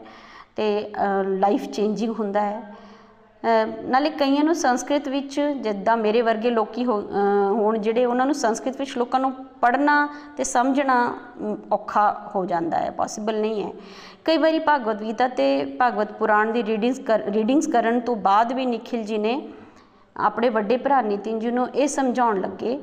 ਤੇ 0.56 0.94
ਲਾਈਫ 1.40 1.66
ਚੇਂਜਿੰਗ 1.68 2.14
ਹੁੰਦਾ 2.20 2.42
ਹੈ। 2.42 2.62
ਨਾਲੇ 3.84 4.10
ਕਈਆਂ 4.10 4.44
ਨੂੰ 4.44 4.56
ਸੰਸਕ੍ਰਿਤ 4.56 5.08
ਵਿੱਚ 5.10 5.40
ਜਿੱਦਾਂ 5.64 5.96
ਮੇਰੇ 5.98 6.22
ਵਰਗੇ 6.22 6.50
ਲੋਕੀ 6.50 6.86
ਹੋਣ 6.86 7.78
ਜਿਹੜੇ 7.78 8.06
ਉਹਨਾਂ 8.06 8.26
ਨੂੰ 8.26 8.36
ਸੰਸਕ੍ਰਿਤ 8.36 8.80
ਵਿੱਚ 8.80 8.98
ਲੋਕਾਂ 8.98 9.20
ਨੂੰ 9.20 9.32
ਪੜ੍ਹਨਾ 9.62 10.08
ਤੇ 10.38 10.44
ਸਮਝਣਾ 10.44 10.96
ਔਖਾ 11.74 12.06
ਹੋ 12.36 12.46
ਜਾਂਦਾ 12.46 12.78
ਹੈ 12.78 12.90
ਪੋਸੀਬਲ 12.92 13.40
ਨਹੀਂ 13.42 13.64
ਹੈ। 13.64 13.72
ਕਈ 14.26 14.38
ਵਾਰੀ 14.38 14.60
ਭਗਵਦ 14.60 15.04
ਗੀਤਾ 15.04 15.28
ਤੇ 15.28 15.78
ਭਗਵਤ 15.82 16.12
ਪੁਰਾਣ 16.12 16.52
ਦੀ 16.52 16.64
ਰੀਡਿੰਗਸ 16.64 17.00
ਰੀਡਿੰਗਸ 17.30 17.68
ਕਰਨ 17.68 18.00
ਤੋਂ 18.00 18.16
ਬਾਅਦ 18.16 18.54
ਵੀ 18.54 18.66
ਨikhil 18.66 19.04
ਜੀ 19.04 19.18
ਨੇ 19.18 19.42
ਆਪਣੇ 20.16 20.50
ਵੱਡੇ 20.50 20.78
ਭਰਾ 20.78 21.02
ਨਿਤਿਨ 21.02 21.40
ਜੀ 21.40 21.52
ਨੂੰ 21.52 21.68
ਇਹ 21.70 21.88
ਸਮਝਾਉਣ 21.88 22.42
ਲੱਗੇ 22.42 22.78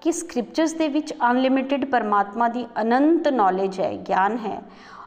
ਕਿ 0.00 0.12
ਸਕ੍ਰਿਪਚਰਸ 0.12 0.72
ਦੇ 0.72 0.88
ਵਿੱਚ 0.88 1.12
ਅਨਲਿਮਿਟਿਡ 1.30 1.84
ਪਰਮਾਤਮਾ 1.84 2.48
ਦੀ 2.48 2.66
ਅਨੰਤ 2.80 3.28
ਨੌਲੇਜ 3.28 3.80
ਹੈ, 3.80 3.92
ਗਿਆਨ 4.08 4.36
ਹੈ। 4.38 4.60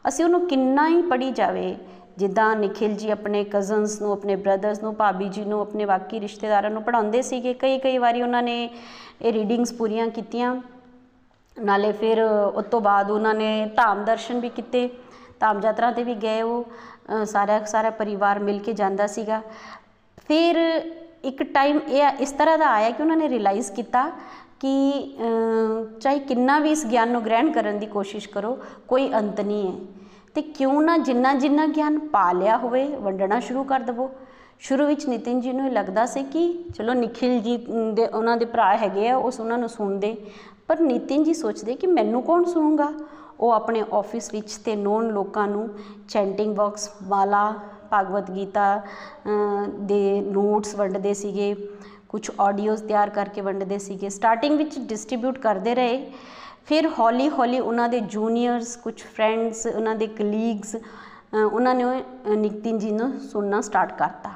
ਅਸੀਂ 0.07 0.25
ਉਹਨੂੰ 0.25 0.47
ਕਿੰਨਾ 0.47 0.87
ਹੀ 0.87 1.01
ਪੜ੍ਹੀ 1.01 1.31
ਜਾਵੇ 1.31 1.75
ਜਿੱਦਾਂ 2.19 2.55
ਨikhil 2.55 2.95
ਜੀ 2.95 3.09
ਆਪਣੇ 3.09 3.43
ਕਜ਼ਨਸ 3.43 4.01
ਨੂੰ, 4.01 4.11
ਆਪਣੇ 4.11 4.35
ਬ੍ਰਦਰਸ 4.35 4.81
ਨੂੰ, 4.83 4.93
ਭਾਬੀ 4.95 5.27
ਜੀ 5.29 5.43
ਨੂੰ, 5.45 5.61
ਆਪਣੇ 5.61 5.85
ਬਾਕੀ 5.85 6.19
ਰਿਸ਼ਤੇਦਾਰਾਂ 6.19 6.69
ਨੂੰ 6.71 6.83
ਪੜਾਉਂਦੇ 6.83 7.21
ਸੀਗੇ। 7.21 7.53
ਕਈ 7.53 7.77
ਕਈ 7.79 7.97
ਵਾਰੀ 7.97 8.21
ਉਹਨਾਂ 8.21 8.41
ਨੇ 8.43 8.63
ਇਹ 9.21 9.33
ਰੀਡਿੰਗਸ 9.33 9.73
ਪੂਰੀਆਂ 9.73 10.07
ਕੀਤੀਆਂ। 10.07 10.55
ਨਾਲੇ 11.57 11.91
ਫਿਰ 11.91 12.21
ਉਸ 12.21 12.65
ਤੋਂ 12.71 12.81
ਬਾਅਦ 12.81 13.11
ਉਹਨਾਂ 13.11 13.33
ਨੇ 13.33 13.65
ਧਾਮ 13.75 14.03
ਦਰਸ਼ਨ 14.05 14.39
ਵੀ 14.39 14.49
ਕੀਤੇ। 14.49 14.89
ਧਾਮ 15.39 15.61
ਯਾਤਰਾ 15.63 15.91
ਤੇ 15.91 16.03
ਵੀ 16.03 16.15
ਗਏ 16.15 16.41
ਉਹ। 16.41 16.65
ਸਾਰਾ 17.25 17.59
ਸਾਰਾ 17.65 17.89
ਪਰਿਵਾਰ 17.89 18.39
ਮਿਲ 18.39 18.59
ਕੇ 18.59 18.73
ਜਾਂਦਾ 18.73 19.07
ਸੀਗਾ। 19.07 19.41
ਫਿਰ 20.27 20.57
ਇੱਕ 21.23 21.43
ਟਾਈਮ 21.43 21.79
ਇਹ 21.87 22.21
ਇਸ 22.21 22.31
ਤਰ੍ਹਾਂ 22.31 22.57
ਦਾ 22.57 22.69
ਆਇਆ 22.69 22.89
ਕਿ 22.89 23.01
ਉਹਨਾਂ 23.03 23.17
ਨੇ 23.17 23.29
ਰਿਅਲਾਈਜ਼ 23.29 23.71
ਕੀਤਾ 23.71 24.03
ਕਿ 24.59 24.71
ਚਾਹੇ 26.01 26.19
ਕਿੰਨਾ 26.19 26.57
ਵੀ 26.59 26.71
ਇਸ 26.71 26.85
ਗਿਆਨ 26.85 27.11
ਨੂੰ 27.11 27.23
ਗ੍ਰਹਿਣ 27.25 27.51
ਕਰਨ 27.51 27.79
ਦੀ 27.79 27.85
ਕੋਸ਼ਿਸ਼ 27.85 28.27
ਕਰੋ, 28.29 28.57
ਕੋਈ 28.87 29.09
ਅੰਤ 29.13 29.41
ਨਹੀਂ 29.41 29.67
ਹੈ। 29.67 29.77
ਤੇ 30.35 30.41
ਕਿਉਂ 30.41 30.81
ਨਾ 30.81 30.97
ਜਿੰਨਾ 30.97 31.33
ਜਿੰਨਾ 31.33 31.65
ਗਿਆਨ 31.67 31.99
ਪਾ 31.99 32.31
ਲਿਆ 32.31 32.57
ਹੋਵੇ, 32.57 32.87
ਵੰਡਣਾ 32.87 33.39
ਸ਼ੁਰੂ 33.39 33.63
ਕਰ 33.63 33.79
ਦਵੋ। 33.79 34.09
ਸ਼ੁਰੂ 34.59 34.87
ਵਿੱਚ 34.87 35.07
ਨਿਤਿਨ 35.07 35.39
ਜੀ 35.41 35.51
ਨੂੰ 35.53 35.71
ਲੱਗਦਾ 35.71 36.05
ਸੀ 36.05 36.23
ਕਿ 36.23 36.65
ਚਲੋ 36.75 36.93
ਨikhil 36.93 37.39
ਜੀ 37.41 37.57
ਦੇ, 37.93 38.05
ਉਹਨਾਂ 38.05 38.37
ਦੇ 38.37 38.45
ਭਰਾ 38.45 38.75
ਹੈਗੇ 38.77 39.09
ਆ 39.09 39.17
ਉਸ 39.17 39.39
ਉਹਨਾਂ 39.39 39.57
ਨੂੰ 39.57 39.69
ਸੁਣਦੇ। 39.69 40.15
ਪਰ 40.67 40.79
ਨਿਤਿਨ 40.79 41.23
ਜੀ 41.23 41.33
ਸੋਚਦੇ 41.33 41.75
ਕਿ 41.75 41.87
ਮੈਨੂੰ 41.87 42.23
ਕੌਣ 42.23 42.43
ਸੁਣੂਗਾ? 42.43 42.91
ਉਹ 43.39 43.51
ਆਪਣੇ 43.51 43.83
ਆਫਿਸ 43.93 44.33
ਵਿੱਚ 44.33 44.55
ਤੇ 44.55 44.75
ਨੋਨ 44.75 45.07
ਲੋਕਾਂ 45.07 45.47
ਨੂੰ 45.47 45.69
ਚੈਂਟਿੰਗ 46.09 46.55
ਬਾਕਸ 46.55 46.89
ਵਾਲਾ 47.03 47.53
ਭਗਵਤ 47.93 48.31
ਗੀਤਾ 48.31 48.81
ਦੇ 49.79 50.21
ਨੋਟਸ 50.21 50.75
ਵੰਡਦੇ 50.75 51.13
ਸੀਗੇ। 51.13 51.55
ਕੁਝ 52.09 52.29
ਆਡੀਓਜ਼ 52.41 52.83
ਤਿਆਰ 52.83 53.09
ਕਰਕੇ 53.09 53.41
ਵੰਡਦੇ 53.41 53.77
ਸੀਗੇ। 53.77 54.09
ਸਟਾਰਟਿੰਗ 54.09 54.57
ਵਿੱਚ 54.57 54.79
ਡਿਸਟ੍ਰੀਬਿਊਟ 54.79 55.37
ਕਰਦੇ 55.37 55.75
ਰਹੇ। 55.75 56.11
ਫਿਰ 56.69 56.87
ਹੌਲੀ 56.99 57.29
ਹੌਲੀ 57.29 57.59
ਉਹਨਾਂ 57.59 57.87
ਦੇ 57.89 57.99
ਜੂਨੀਅਰਸ 58.13 58.75
ਕੁਝ 58.77 58.93
ਫਰੈਂਡਸ 59.03 59.65
ਉਹਨਾਂ 59.67 59.95
ਦੇ 59.95 60.07
ਕਲੀਗਸ 60.07 60.75
ਉਹਨਾਂ 61.35 61.73
ਨੇ 61.75 61.85
ਨਿਤਿਨ 62.35 62.77
ਜੀ 62.79 62.91
ਨੂੰ 62.91 63.11
ਸੁਣਨਾ 63.21 63.61
ਸਟਾਰਟ 63.61 63.93
ਕਰਤਾ। 63.93 64.31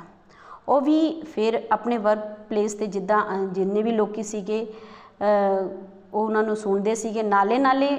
ਉਹ 0.70 0.82
ਵੀ 0.82 1.22
ਫਿਰ 1.34 1.62
ਆਪਣੇ 1.72 1.98
ਵਰਕ 1.98 2.24
ਪਲੇਸ 2.50 2.74
ਤੇ 2.74 2.88
ਜਿੱਦਾਂ 2.88 3.22
ਜਿੰਨੇ 3.46 3.84
ਵੀ 3.84 3.92
ਲੋਕੀ 3.92 4.24
ਸੀਗੇ 4.24 4.66
ਉਹ 5.22 6.20
ਉਹਨਾਂ 6.24 6.44
ਨੂੰ 6.44 6.56
ਸੁਣਦੇ 6.56 6.96
ਸੀਗੇ। 6.96 7.24
ਨਾਲੇ 7.24 7.58
ਨਾਲੇ 7.58 7.90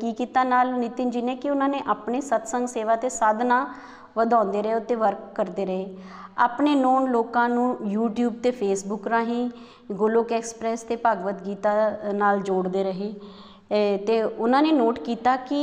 ਕੀ 0.00 0.12
ਕੀਤਾ 0.12 0.44
ਨਾਲ 0.44 0.72
ਨਿਤਿਨ 0.78 1.10
ਜੀ 1.10 1.22
ਨੇ 1.22 1.36
ਕਿ 1.36 1.50
ਉਹਨਾਂ 1.50 1.68
ਨੇ 1.68 1.82
ਆਪਣੀ 1.86 2.20
ਸਤਸੰਗ 2.20 2.68
ਸੇਵਾ 2.68 2.96
ਤੇ 2.96 3.08
ਸਾਧਨਾ 3.08 3.66
ਵਧਾਉਂਦੇ 4.16 4.62
ਰਹੇ, 4.62 4.74
ਉੱਤੇ 4.74 4.94
ਵਰਕ 4.94 5.32
ਕਰਦੇ 5.34 5.66
ਰਹੇ। 5.66 5.96
ਆਪਣੇ 6.38 6.74
ਨੋਨ 6.74 7.10
ਲੋਕਾਂ 7.10 7.48
ਨੂੰ 7.48 7.76
YouTube 7.94 8.42
ਤੇ 8.42 8.50
Facebook 8.62 9.08
ਰਾਹੀਂ, 9.10 9.48
ਗੋਲੋਕ 9.92 10.32
ਐਕਸਪ੍ਰੈਸ 10.32 10.82
ਤੇ 10.82 10.96
ਭਗਵਤ 11.06 11.42
ਗੀਤਾ 11.42 11.72
ਨਾਲ 12.14 12.40
ਜੋੜਦੇ 12.42 12.84
ਰਹੇ। 12.84 13.14
ਤੇ 14.06 14.22
ਉਹਨਾਂ 14.22 14.62
ਨੇ 14.62 14.72
ਨੋਟ 14.72 14.98
ਕੀਤਾ 14.98 15.36
ਕਿ 15.46 15.60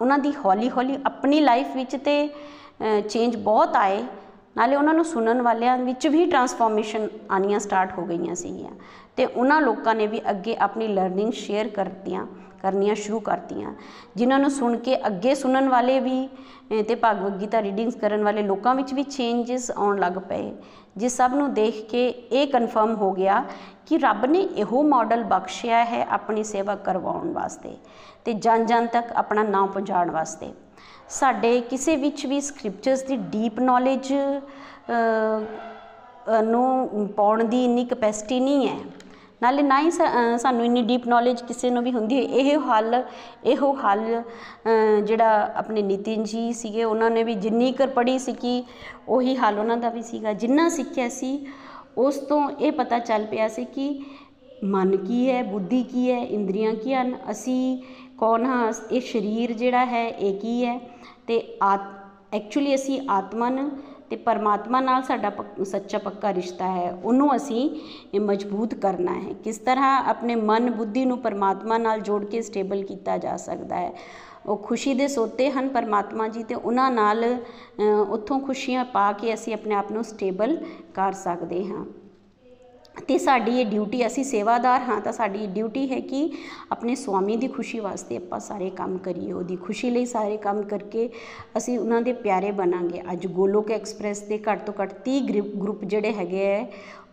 ਉਹਨਾਂ 0.00 0.18
ਦੀ 0.18 0.32
ਹੌਲੀ 0.44 0.70
ਹੌਲੀ 0.70 0.98
ਆਪਣੀ 1.06 1.40
ਲਾਈਫ 1.40 1.76
ਵਿੱਚ 1.76 1.96
ਤੇ 1.96 2.28
ਚੇਂਜ 3.08 3.36
ਬਹੁਤ 3.36 3.76
ਆਏ। 3.76 4.02
ਨਾਲੇ 4.56 4.76
ਉਹਨਾਂ 4.76 4.94
ਨੂੰ 4.94 5.04
ਸੁਣਨ 5.04 5.42
ਵਾਲਿਆਂ 5.42 5.76
ਵਿੱਚ 5.78 6.06
ਵੀ 6.06 6.24
ਟਰਾਂਸਫਾਰਮੇਸ਼ਨ 6.26 7.08
ਆਨੀਆਂ 7.30 7.58
ਸਟਾਰਟ 7.60 7.98
ਹੋ 7.98 8.04
ਗਈਆਂ 8.04 8.34
ਸੀਗੀਆਂ। 8.34 8.70
ਤੇ 9.16 9.26
ਉਹਨਾਂ 9.26 9.60
ਲੋਕਾਂ 9.60 9.94
ਨੇ 9.94 10.06
ਵੀ 10.06 10.20
ਅੱਗੇ 10.30 10.56
ਆਪਣੀ 10.56 10.88
ਲਰਨਿੰਗ 10.88 11.32
ਸ਼ੇਅਰ 11.32 11.68
ਕਰਤੀਆਂ, 11.68 12.26
ਕਰਨੀਆਂ 12.62 12.94
ਸ਼ੁਰੂ 12.94 13.20
ਕਰਤੀਆਂ। 13.20 13.72
ਜਿਨ੍ਹਾਂ 14.16 14.38
ਨੂੰ 14.38 14.50
ਸੁਣ 14.50 14.76
ਕੇ 14.76 14.96
ਅੱਗੇ 15.06 15.34
ਸੁਣਨ 15.34 15.68
ਵਾਲੇ 15.68 15.98
ਵੀ 16.00 16.28
ਤੇ 16.70 16.96
ਭਗਵਦ 17.04 17.40
ਗੀਤਾ 17.40 17.62
ਰੀਡਿੰਗਸ 17.62 17.96
ਕਰਨ 17.96 18.24
ਵਾਲੇ 18.24 18.42
ਲੋਕਾਂ 18.42 18.74
ਵਿੱਚ 18.74 18.92
ਵੀ 18.94 19.02
ਚੇਂਜਸ 19.02 19.70
ਆਉਣ 19.70 19.98
ਲੱਗ 19.98 20.18
ਪਏ। 20.28 20.52
ਜਿਸ 20.96 21.16
ਸਭ 21.16 21.34
ਨੂੰ 21.34 21.52
ਦੇਖ 21.54 21.90
ਕੇ 21.90 22.08
ਇਹ 22.08 22.46
ਕਨਫਰਮ 22.46 22.94
ਹੋ 22.94 23.12
ਗਿਆ 23.12 23.42
ਕਿ 23.86 23.98
ਰੱਬ 23.98 24.24
ਨੇ 24.24 24.40
ਇਹੋ 24.40 24.82
ਮਾਡਲ 24.82 25.22
ਬਖਸ਼ਿਆ 25.24 25.84
ਹੈ 25.84 26.06
ਆਪਣੀ 26.10 26.44
ਸੇਵਾ 26.44 26.74
ਕਰਵਾਉਣ 26.74 27.32
ਵਾਸਤੇ 27.32 27.76
ਤੇ 28.24 28.32
ਜਨ 28.32 28.66
ਜਨ 28.66 28.86
ਤੱਕ 28.86 29.12
ਆਪਣਾ 29.12 29.42
ਨਾਮ 29.42 29.66
ਪਹੁੰਚਾਉਣ 29.66 30.10
ਵਾਸਤੇ। 30.10 30.52
ਸਾਡੇ 31.10 31.60
ਕਿਸੇ 31.60 31.94
ਵਿੱਚ 31.96 32.24
ਵੀ 32.26 32.40
ਸਕ੍ਰਿਪਚਰਸ 32.40 33.02
ਦੀ 33.02 33.16
ਡੀਪ 33.30 33.60
ਨੌਲੇਜ 33.60 34.12
ਨੂੰ 36.44 37.08
ਪਾਉਣ 37.16 37.44
ਦੀ 37.44 37.64
ਇੰਨੀ 37.64 37.84
ਕਪੈਸਿਟੀ 37.84 38.40
ਨਹੀਂ 38.40 38.68
ਹੈ। 38.68 38.76
ਨਾਲੇ 39.42 39.62
ਨਾ 39.62 39.80
ਹੀ 39.80 39.90
ਸਾਨੂੰ 39.90 40.64
ਇੰਨੀ 40.64 40.82
ਡੀਪ 40.82 41.06
ਨੌਲੇਜ 41.08 41.40
ਕਿਸੇ 41.42 41.70
ਨੂੰ 41.70 41.82
ਵੀ 41.82 41.92
ਹੁੰਦੀ 41.92 42.16
ਹੈ। 42.16 42.22
ਇਹ 42.22 42.58
ਹੱਲ, 42.60 43.02
ਇਹੋ 43.44 43.72
ਹੱਲ 43.74 44.22
ਜਿਹੜਾ 45.04 45.52
ਆਪਣੇ 45.56 45.82
ਨਿਤਿਨ 45.82 46.24
ਜੀ 46.24 46.52
ਸੀਗੇ, 46.52 46.84
ਉਹਨਾਂ 46.84 47.10
ਨੇ 47.10 47.22
ਵੀ 47.24 47.34
ਜਿੰਨੀ 47.36 47.72
ਕਰ 47.72 47.86
ਪੜ੍ਹੀ 47.88 48.18
ਸੀ 48.18 48.32
ਕਿ 48.32 48.62
ਉਹੀ 49.08 49.36
ਹਾਲ 49.36 49.58
ਉਹਨਾਂ 49.58 49.76
ਦਾ 49.76 49.88
ਵੀ 49.88 50.02
ਸੀਗਾ। 50.02 50.32
ਜਿੰਨਾ 50.34 50.68
ਸਿੱਖਿਆ 50.68 51.08
ਸੀ, 51.08 51.46
ਉਸ 51.98 52.18
ਤੋਂ 52.28 52.50
ਇਹ 52.50 52.72
ਪਤਾ 52.72 52.98
ਚੱਲ 53.00 53.24
ਪਿਆ 53.26 53.48
ਸੀ 53.48 53.64
ਕਿ 53.64 54.02
ਮਨ 54.64 54.96
ਕੀ 54.96 55.30
ਹੈ, 55.30 55.42
ਬੁੱਧੀ 55.42 55.82
ਕੀ 55.82 56.10
ਹੈ, 56.10 56.18
ਇੰਦਰੀਆਂ 56.18 56.74
ਕੀ 56.74 56.94
ਹਨ, 56.94 57.14
ਅਸੀਂ 57.30 57.82
ਕੌਣ 58.18 58.44
ਹਾਂ, 58.46 58.72
ਇਹ 58.92 59.00
ਸਰੀਰ 59.02 59.52
ਜਿਹੜਾ 59.52 59.84
ਹੈ, 59.86 60.08
ਇਹ 60.08 60.38
ਕੀ 60.40 60.64
ਹੈ? 60.64 60.78
ਤੇ 61.30 61.38
ਐਕਚੁਅਲੀ 62.34 62.74
ਅਸੀਂ 62.74 63.00
ਆਤਮਨ 63.10 63.68
ਤੇ 64.10 64.16
ਪਰਮਾਤਮਾ 64.18 64.80
ਨਾਲ 64.80 65.02
ਸਾਡਾ 65.02 65.30
ਸੱਚਾ 65.64 65.98
ਪੱਕਾ 65.98 66.32
ਰਿਸ਼ਤਾ 66.34 66.68
ਹੈ, 66.68 66.90
ਉਹਨੂੰ 66.94 67.34
ਅਸੀਂ 67.36 68.20
ਮਜ਼ਬੂਤ 68.20 68.74
ਕਰਨਾ 68.74 69.12
ਹੈ। 69.14 69.32
ਕਿਸ 69.44 69.58
ਤਰ੍ਹਾਂ 69.58 69.92
ਆਪਣੇ 70.10 70.34
ਮਨ, 70.34 70.70
ਬੁੱਧੀ 70.70 71.04
ਨੂੰ 71.04 71.18
ਪਰਮਾਤਮਾ 71.18 71.78
ਨਾਲ 71.78 72.00
ਜੋੜ 72.00 72.24
ਕੇ 72.24 72.42
ਸਟੇਬਲ 72.42 72.82
ਕੀਤਾ 72.84 73.16
ਜਾ 73.18 73.36
ਸਕਦਾ 73.36 73.76
ਹੈ। 73.76 73.92
ਉਹ 74.46 74.56
ਖੁਸ਼ੀ 74.56 74.94
ਦੇ 74.94 75.08
ਸੋਤੇ 75.08 75.50
ਹਨ 75.50 75.68
ਪਰਮਾਤਮਾ 75.68 76.28
ਜੀ 76.28 76.42
ਤੇ 76.42 76.54
ਉਹਨਾਂ 76.54 76.90
ਨਾਲ 76.90 77.24
ਉੱਥੋਂ 78.10 78.40
ਖੁਸ਼ੀਆਂ 78.40 78.84
ਪਾ 78.84 79.10
ਕੇ 79.12 79.32
ਅਸੀਂ 79.34 79.54
ਆਪਣੇ 79.54 79.74
ਆਪ 79.74 79.92
ਨੂੰ 79.92 80.04
ਸਟੇਬਲ 80.04 80.56
ਕਰ 80.94 81.12
ਸਕਦੇ 81.14 81.64
ਹਾਂ। 81.64 81.84
ਤੇ 82.94 83.16
ਸਾਡੀ 83.18 83.58
ਇਹ 83.60 83.66
ਡਿਊਟੀ 83.66 84.06
ਅਸੀਂ 84.06 84.24
ਸੇਵਾਦਾਰ 84.24 84.80
ਹਾਂ, 84.80 85.00
ਤਾਂ 85.00 85.12
ਸਾਡੀ 85.12 85.46
ਡਿਊਟੀ 85.46 85.90
ਹੈ 85.90 85.98
ਕਿ 86.00 86.30
ਆਪਣੇ 86.72 86.94
ਸਵਾਮੀ 86.94 87.36
ਦੀ 87.36 87.48
ਖੁਸ਼ੀ 87.48 87.80
ਵਾਸਤੇ 87.80 88.16
ਆਪਾਂ 88.16 88.40
ਸਾਰੇ 88.40 88.70
ਕੰਮ 88.70 88.96
ਕਰੀਏ, 88.98 89.32
ਉਹਦੀ 89.32 89.56
ਖੁਸ਼ੀ 89.56 89.90
ਲਈ 89.90 90.06
ਸਾਰੇ 90.06 90.36
ਕੰਮ 90.36 90.62
ਕਰਕੇ 90.62 91.08
ਅਸੀਂ 91.56 91.78
ਉਹਨਾਂ 91.78 92.00
ਦੇ 92.02 92.12
ਪਿਆਰੇ 92.12 92.50
ਬਣਾਂਗੇ। 92.52 93.02
ਅੱਜ 93.12 93.26
ਗੋਲੋਕ 93.26 93.70
ਐਕਸਪ੍ਰੈਸ 93.70 94.20
ਦੇ 94.22 94.38
ਘੱਟ 94.48 94.64
ਤੋਂ 94.66 94.74
ਘੱਟ 94.82 94.94
30 95.04 95.20
ਗਰੁੱਪ 95.56 95.84
ਜਿਹੜੇ 95.84 96.12
ਹੈਗੇ 96.12 96.54
ਆ 96.54 96.64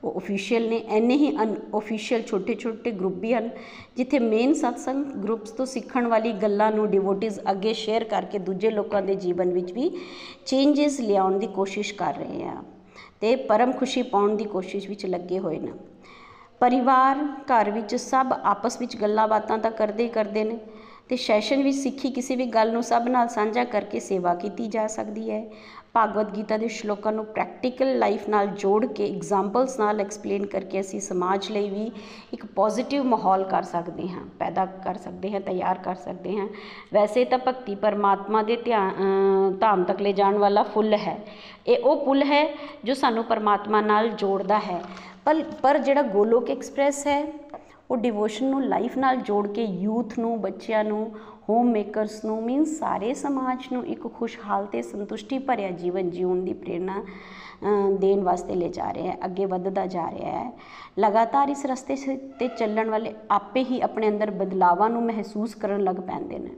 ਉਹ 0.03 0.17
ਅਫੀਸ਼ੀਅਲ 0.17 0.67
ਨੇ 0.69 0.81
ਐਨੇ 0.89 1.15
ਹੀ 1.17 1.29
ਅਨ 1.43 1.55
ਅਫੀਸ਼ੀਅਲ 1.77 2.21
ਛੋਟੇ 2.21 2.55
ਛੋਟੇ 2.55 2.91
ਗਰੁੱਪ 2.91 3.15
ਵੀ 3.19 3.33
ਹਨ, 3.33 3.49
ਜਿੱਥੇ 3.97 4.19
ਮੇਨ 4.19 4.53
ਸਤਸੰਗ 4.53 5.05
ਗਰੁੱਪਸ 5.23 5.51
ਤੋਂ 5.51 5.65
ਸਿੱਖਣ 5.65 6.07
ਵਾਲੀ 6.07 6.31
ਗੱਲਾਂ 6.43 6.71
ਨੂੰ 6.71 6.89
ਡਿਵੋਟਿਸ 6.89 7.39
ਅੱਗੇ 7.51 7.73
ਸ਼ੇਅਰ 7.73 8.03
ਕਰਕੇ 8.03 8.39
ਦੂਜੇ 8.39 8.69
ਲੋਕਾਂ 8.69 9.01
ਦੇ 9.01 9.15
ਜੀਵਨ 9.15 9.53
ਵਿੱਚ 9.53 9.71
ਵੀ 9.71 9.89
ਚੇਂਜਸ 10.45 10.99
ਲਿਆਉਣ 10.99 11.39
ਦੀ 11.39 11.47
ਕੋਸ਼ਿਸ਼ 11.47 11.93
ਕਰ 11.93 12.13
ਰਹੇ 12.15 12.43
ਆ। 12.43 12.61
ਤੇ 13.21 13.35
ਪਰਮ 13.35 13.71
ਖੁਸ਼ੀ 13.71 14.01
ਪਾਉਣ 14.01 14.35
ਦੀ 14.35 14.43
ਕੋਸ਼ਿਸ਼ 14.43 14.89
ਵਿੱਚ 14.89 15.05
ਲੱਗੇ 15.05 15.39
ਹੋਏ 15.39 15.59
ਨੇ। 15.59 15.71
ਪਰਿਵਾਰ 16.59 17.17
ਘਰ 17.43 17.71
ਵਿੱਚ 17.71 17.95
ਸਭ 17.95 18.33
ਆਪਸ 18.43 18.79
ਵਿੱਚ 18.79 18.95
ਗੱਲਾਂ 18.97 19.27
ਬਾਤਾਂ 19.27 19.57
ਤਾਂ 19.57 19.71
ਕਰਦੇ 19.71 20.03
ਹੀ 20.03 20.09
ਕਰਦੇ 20.09 20.43
ਨੇ 20.43 20.57
ਤੇ 21.09 21.15
ਸੈਸ਼ਨ 21.15 21.63
ਵਿੱਚ 21.63 21.77
ਸਿੱਖੀ 21.77 22.09
ਕਿਸੇ 22.09 22.35
ਵੀ 22.35 22.45
ਗੱਲ 22.45 22.71
ਨੂੰ 22.73 22.83
ਸਭ 22.83 23.07
ਨਾਲ 23.07 23.27
ਸਾਂਝਾ 23.27 23.63
ਕਰਕੇ 23.63 23.99
ਸੇਵਾ 23.99 24.33
ਕੀਤੀ 24.35 24.67
ਜਾ 24.67 24.87
ਸਕਦੀ 24.87 25.29
ਹੈ। 25.31 25.43
ਭਾਗਵਤ 25.97 26.31
ਗੀਤਾ 26.31 26.57
ਦੇ 26.57 26.67
ਸ਼ਲੋਕਾਂ 26.67 27.11
ਨੂੰ 27.11 27.25
ਪ੍ਰੈਕਟੀਕਲ 27.25 27.97
ਲਾਈਫ 27.99 28.27
ਨਾਲ 28.29 28.47
ਜੋੜ 28.55 28.85
ਕੇ 28.85 29.05
ਐਗਜ਼ਾਮਪਲਸ 29.05 29.77
ਨਾਲ 29.79 30.01
ਐਕਸਪਲੇਨ 30.01 30.45
ਕਰਕੇ 30.45 30.79
ਅਸੀਂ 30.79 30.99
ਸਮਾਜ 31.01 31.49
ਲਈ 31.51 31.69
ਵੀ 31.69 31.91
ਇੱਕ 32.33 32.45
ਪੋਜ਼ਿਟਿਵ 32.45 33.03
ਮਾਹੌਲ 33.03 33.43
ਕਰ 33.43 33.63
ਸਕਦੇ 33.63 34.07
ਹਾਂ, 34.07 34.21
ਪੈਦਾ 34.39 34.65
ਕਰ 34.83 34.97
ਸਕਦੇ 34.97 35.31
ਹਾਂ, 35.31 35.39
ਤਿਆਰ 35.41 35.77
ਕਰ 35.77 35.95
ਸਕਦੇ 35.95 36.37
ਹਾਂ। 36.37 36.47
ਵੈਸੇ 36.93 37.25
ਤਾਂ 37.25 37.39
ਭਗਤੀ 37.47 37.75
ਪਰਮਾਤਮਾ 37.75 38.43
ਦੇ 38.43 38.55
ਧਿਆਨ 38.55 39.57
ਧਾਮ 39.61 39.83
ਤੱਕ 39.83 40.01
ਲੈ 40.01 40.11
ਜਾਣ 40.11 40.37
ਵਾਲਾ 40.37 40.63
ਫੁੱਲ 40.63 40.93
ਹੈ। 40.97 41.17
ਇਹ 41.67 41.83
ਉਹ 41.83 42.05
ਪੁੱਲ 42.05 42.23
ਹੈ 42.23 42.43
ਜੋ 42.83 42.93
ਸਾਨੂੰ 42.93 43.23
ਪਰਮਾਤਮਾ 43.23 43.81
ਨਾਲ 43.81 44.09
ਜੋੜਦਾ 44.09 44.59
ਹੈ। 44.59 44.81
ਪਰ 45.25 45.43
ਪਰ 45.61 45.77
ਜਿਹੜਾ 45.77 46.01
ਗੋਲੋਕ 46.01 46.49
ਐਕਸਪ੍ਰੈਸ 46.49 47.05
ਹੈ, 47.07 47.23
ਉਹ 47.91 47.97
ਡਿਵੋਸ਼ਨ 47.97 48.45
ਨੂੰ 48.45 48.63
ਲਾਈਫ 48.65 48.97
ਨਾਲ 48.97 49.17
ਜੋੜ 49.17 49.47
ਕੇ 49.47 49.63
ਯੂਥ 49.63 50.17
ਨੂੰ, 50.19 50.39
ਬੱਚਿਆਂ 50.41 50.83
ਨੂੰ 50.83 51.11
ਹੋਮ 51.49 51.69
ਮੇਕਰਸ 51.71 52.23
ਨੂੰ 52.25 52.41
ਮੀਨ 52.43 52.63
ਸਾਰੇ 52.65 53.13
ਸਮਾਜ 53.13 53.67
ਨੂੰ 53.73 53.85
ਇੱਕ 53.85 54.07
ਖੁਸ਼ਹਾਲ 54.13 54.65
ਤੇ 54.65 54.81
ਸੰਤੁਸ਼ਟੀ 54.81 55.37
ਭਰਿਆ 55.39 55.69
ਜੀਵਨ 55.73 56.09
ਜੀਉਣ 56.09 56.43
ਦੀ 56.45 56.53
ਪ੍ਰੇਰਣਾ 56.53 57.03
ਦੇਣ 57.99 58.23
ਵਾਸਤੇ 58.23 58.55
ਲੈ 58.55 58.67
ਜਾ 58.69 58.91
ਰਿਹਾ 58.93 59.11
ਹੈ, 59.11 59.17
ਅੱਗੇ 59.25 59.45
ਵੱਧਦਾ 59.45 59.85
ਜਾ 59.85 60.09
ਰਿਹਾ 60.11 60.31
ਹੈ। 60.31 60.51
ਲਗਾਤਾਰ 60.99 61.49
ਇਸ 61.49 61.65
ਰਸਤੇ 61.65 61.95
ਤੇ 62.39 62.47
ਚੱਲਣ 62.49 62.89
ਵਾਲੇ 62.89 63.13
ਆਪੇ 63.31 63.63
ਹੀ 63.63 63.79
ਆਪਣੇ 63.81 64.09
ਅੰਦਰ 64.09 64.31
ਬਦਲਾਵਾਂ 64.31 64.89
ਨੂੰ 64.89 65.03
ਮਹਿਸੂਸ 65.03 65.55
ਕਰਨ 65.55 65.83
ਲੱਗ 65.83 65.95
ਪੈਂਦੇ 66.01 66.39
ਨੇ। 66.39 66.51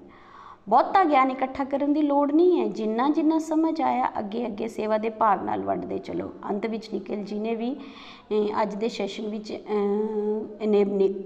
ਬਹੁਤਾ 0.69 1.03
ਗਿਆਨ 1.03 1.31
ਇਕੱਠਾ 1.31 1.63
ਕਰਨ 1.63 1.93
ਦੀ 1.93 2.01
ਲੋੜ 2.01 2.31
ਨਹੀਂ 2.31 2.59
ਹੈ। 2.59 2.67
ਜਿੰਨਾ 2.69 3.07
ਜਿੰਨਾ 3.09 3.37
ਸਮਝ 3.39 3.81
ਆਇਆ, 3.81 4.09
ਅੱਗੇ 4.19 4.45
ਅੱਗੇ 4.45 4.67
ਸੇਵਾ 4.67 4.97
ਦੇ 4.97 5.09
ਭਾਵ 5.11 5.43
ਨਾਲ 5.45 5.63
ਵੰਡਦੇ 5.63 5.97
ਚਲੋ। 5.99 6.29
ਅੰਤ 6.49 6.65
ਵਿੱਚ 6.65 6.89
ਨਿਕਲ 6.93 7.23
ਜੀ 7.23 7.39
ਨੇ 7.39 7.55
ਵੀ 7.55 7.75
ਅੱਜ 8.61 8.75
ਦੇ 8.75 8.89
ਸੈਸ਼ਨ 8.89 9.27
ਵਿੱਚ 9.29 9.51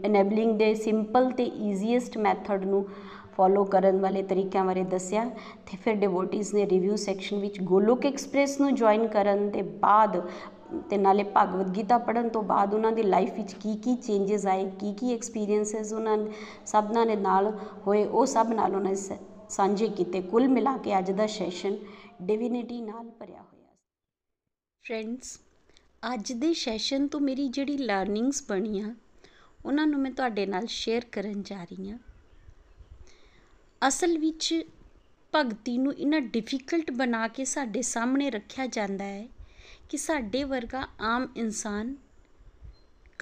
ਇਨੇਬਲਿੰਗ 0.05 0.57
ਦੇ 0.59 0.73
ਸਿੰਪਲ 0.75 1.31
ਤੇ 1.31 1.43
ਈਜ਼ੀਐਸਟ 1.43 2.17
ਮੈਥਡ 2.17 2.65
ਨੂੰ 2.65 2.85
ਫੋਲੋ 3.35 3.63
ਕਰਨ 3.65 3.99
ਵਾਲੇ 3.99 4.23
ਤਰੀਕਿਆਂ 4.23 4.63
ਬਾਰੇ 4.65 4.83
ਦੱਸਿਆ 4.83 5.23
ਤੇ 5.65 5.77
ਫਿਰ 5.77 5.95
ਡਿਵੋਟਿਸ 5.95 6.53
ਨੇ 6.53 6.65
ਰਿਵਿਊ 6.65 6.95
ਸੈਕਸ਼ਨ 6.95 7.39
ਵਿੱਚ 7.39 7.59
ਗੋਲੋਕ 7.61 8.05
ਐਕਸਪ੍ਰੈਸ 8.05 8.59
ਨੂੰ 8.61 8.73
ਜੁਆਇਨ 8.75 9.07
ਕਰਨ 9.07 9.49
ਦੇ 9.51 9.61
ਬਾਅਦ 9.61 10.21
ਤੇ 10.89 10.97
ਨਾਲੇ 10.97 11.23
ਭਗਵਦ 11.37 11.75
ਗੀਤਾ 11.75 11.97
ਪੜਨ 11.97 12.29
ਤੋਂ 12.29 12.43
ਬਾਅਦ 12.43 12.73
ਉਹਨਾਂ 12.73 12.91
ਦੀ 12.91 13.03
ਲਾਈਫ 13.03 13.33
ਵਿੱਚ 13.33 13.53
ਕੀ 13.53 13.75
ਕੀ 13.75 13.95
ਚੇਂਜਸ 13.97 14.45
ਆਏ, 14.47 14.65
ਕੀ 14.79 14.93
ਕੀ 14.93 15.13
ਐਕਸਪੀਰੀਐਂਸਸ 15.13 15.93
ਉਹਨਾਂ 15.93 16.17
ਸਭਨਾਂ 16.65 17.05
ਦੇ 17.05 17.15
ਨਾਲ 17.15 17.51
ਹੋਏ, 17.87 18.03
ਉਹ 18.05 18.25
ਸਭ 18.25 18.53
ਨਾਲ 18.53 18.75
ਉਹਨਾਂ 18.75 18.95
ਸਾਂਝੇ 19.49 19.87
ਕੀਤੇ, 19.87 20.21
ਕੁੱਲ 20.21 20.47
ਮਿਲਾ 20.47 20.77
ਕੇ 20.77 20.97
ਅੱਜ 20.97 21.11
ਦਾ 21.11 21.27
ਸੈਸ਼ਨ 21.27 21.77
ਡਿਵਿਨਿਟੀ 22.21 22.81
ਨਾਲ 22.81 23.09
ਭਰਿਆ 23.09 23.41
ਹੋਇਆ 23.41 23.67
ਫਰੈਂਡਸ 24.85 25.37
ਅੱਜ 26.13 26.31
ਦੇ 26.33 26.53
ਸੈਸ਼ਨ 26.53 27.07
ਤੋਂ 27.07 27.19
ਮੇਰੀ 27.19 27.47
ਜਿਹੜੀ 27.47 27.77
ਲਰਨਿੰਗਸ 27.77 28.43
ਬਣੀਆਂ, 28.49 28.93
ਉਹਨਾਂ 29.65 29.87
ਨੂੰ 29.87 29.99
ਮੈਂ 29.99 30.11
ਤੁਹਾਡੇ 30.11 30.45
ਨਾਲ 30.45 30.65
ਸ਼ੇਅਰ 30.69 31.05
ਕਰਨ 31.11 31.43
ਜਾ 31.43 31.63
ਰਹੀ 31.63 31.89
ਹਾਂ। 31.91 31.97
ਅਸਲ 33.87 34.17
ਵਿੱਚ 34.17 34.63
ਭਗਤੀ 35.35 35.77
ਨੂੰ 35.77 35.93
ਇਨਾ 35.93 36.19
ਡਿਫਿਕਲਟ 36.19 36.91
ਬਣਾ 36.91 37.27
ਕੇ 37.27 37.45
ਸਾਡੇ 37.45 37.81
ਸਾਹਮਣੇ 37.81 38.29
ਰੱਖਿਆ 38.29 38.67
ਜਾਂਦਾ 38.67 39.05
ਹੈ 39.05 39.27
ਕਿ 39.89 39.97
ਸਾਡੇ 39.97 40.43
ਵਰਗਾ 40.43 40.87
ਆਮ 40.99 41.27
ਇਨਸਾਨ 41.37 41.95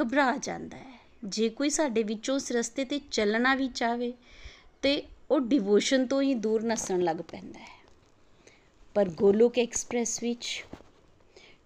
ਘਬਰਾ 0.02 0.38
ਜਾਂਦਾ 0.38 0.78
ਹੈ। 0.78 1.00
ਜੇ 1.26 1.50
ਕੋਈ 1.50 1.70
ਸਾਡੇ 1.70 2.04
ਵਿੱਚੋਂ 2.04 2.36
ਉਸ 2.36 2.52
ਰਸਤੇ 2.52 2.86
ਤੇ 2.86 3.00
ਚੱਲਣਾ 3.12 3.56
ਵੀ 3.56 3.68
ਚਾਵੇ 3.68 4.14
ਤੇ 4.82 5.04
ਉਹ 5.32 5.40
ਡਿਵੋਸ਼ਨ 5.40 6.08
ਤੋਂ 6.08 6.22
ਹੀ 6.22 6.34
ਦੂਰ 6.34 6.64
ਨਸਣ 6.64 7.02
ਲੱਗ 7.02 7.16
ਪੈਂਦਾ 7.16 7.60
ਹੈ। 7.60 7.82
ਪਰ 8.94 9.10
ਗੋਲੋਕ 9.10 9.60
ਐਕਸਪ੍ਰੈਸ 9.60 10.24
ਵਿੱਚ 10.24 10.66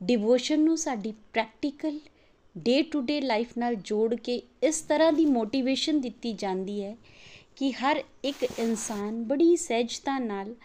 ਡਿਵੋਸ਼ਨ 0.03 0.59
ਨੂੰ 0.59 0.77
ਸਾਡੀ 0.77 1.11
practical 1.33 1.99
day 2.57 2.81
to 2.81 3.01
day 3.01 3.21
life 3.21 3.57
ਨਾਲ 3.57 3.75
ਜੋੜ 3.75 4.15
ਕੇ 4.15 4.41
ਇਸ 4.63 4.81
ਤਰ੍ਹਾਂ 4.81 5.13
ਦੀ 5.13 5.25
ਮੋਟੀਵੇਸ਼ਨ 5.25 6.01
ਦਿੱਤੀ 6.01 6.33
ਜਾਂਦੀ 6.33 6.83
ਹੈ 6.83 6.97
ਕਿ 7.55 7.71
ਹਰ 7.71 8.03
ਇੱਕ 8.24 8.43
ਇਨਸਾਨ 8.59 9.24
ਬੜੀ 9.24 9.55
ਸਹਿਜਤਾ 9.55 10.19
ਨਾਲ 10.19 10.55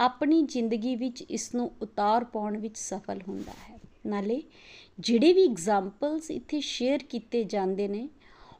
ਆਪਣੀ 0.00 0.42
ਜ਼ਿੰਦਗੀ 0.42 0.96
ਵਿੱਚ 0.96 1.22
ਇਸ 1.22 1.54
ਨੂੰ 1.54 1.70
ਉਤਾਰ 1.82 2.24
ਪਾਉਣ 2.24 2.56
ਵਿੱਚ 2.58 2.78
ਸਫਲ 2.78 3.20
ਹੁੰਦਾ 3.28 3.52
ਹੈ। 3.70 3.78
ਨਾਲੇ 4.06 4.42
ਜਿਹੜੇ 5.00 5.32
ਵੀ 5.32 5.44
ਐਗਜ਼ਾਮਪਲਸ 5.44 6.30
ਇੱਥੇ 6.30 6.60
ਸ਼ੇਅਰ 6.60 7.02
ਕੀਤੇ 7.02 7.44
ਜਾਂਦੇ 7.44 7.88
ਨੇ, 7.88 8.08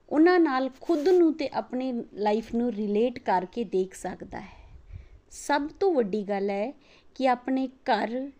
ਉਹਨਾਂ 0.08 0.40
ਨਾਲ 0.40 0.70
ਖੁਦ 0.80 1.08
ਨੂੰ 1.08 1.32
ਤੇ 1.34 1.48
ਆਪਣੀ 1.48 1.92
ਲਾਈਫ 2.14 2.54
ਨੂੰ 2.54 2.72
ਰਿਲੇਟ 2.72 3.18
ਕਰਕੇ 3.18 3.64
ਦੇਖ 3.64 3.94
ਸਕਦਾ 3.94 4.40
ਹੈ। 4.40 4.60
ਸਭ 5.30 5.68
ਤੋਂ 5.80 5.92
ਵੱਡੀ 5.94 6.22
ਗੱਲ 6.22 6.50
ਹੈ 6.50 6.72
ਕਿ 7.14 7.28
ਆਪਣੇ 7.28 7.66
ਘਰ, 7.66 8.30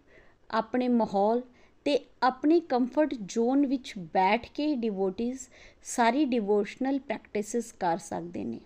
ਆਪਣੇ 0.50 0.88
ਮਾਹੌਲ 0.88 1.42
ਤੇ 1.84 1.99
ਆਪਣੇ 2.22 2.61
ਕੰਫਰਟ 2.61 3.14
ਜ਼ੋਨ 3.14 3.66
ਵਿੱਚ 3.66 3.94
ਬੈਠ 3.99 4.46
ਕੇ 4.54 4.75
ਡਿਵੋਟਿਸ 4.76 5.49
ਸਾਰੀ 5.82 6.25
ਡਿਵੋਸ਼ਨਲ 6.25 6.99
ਪ੍ਰੈਕਟਿਸਿਸ 6.99 7.72
ਕਰ 7.72 7.99
ਸਕਦੇ 7.99 8.44
ਨੇ। 8.44 8.61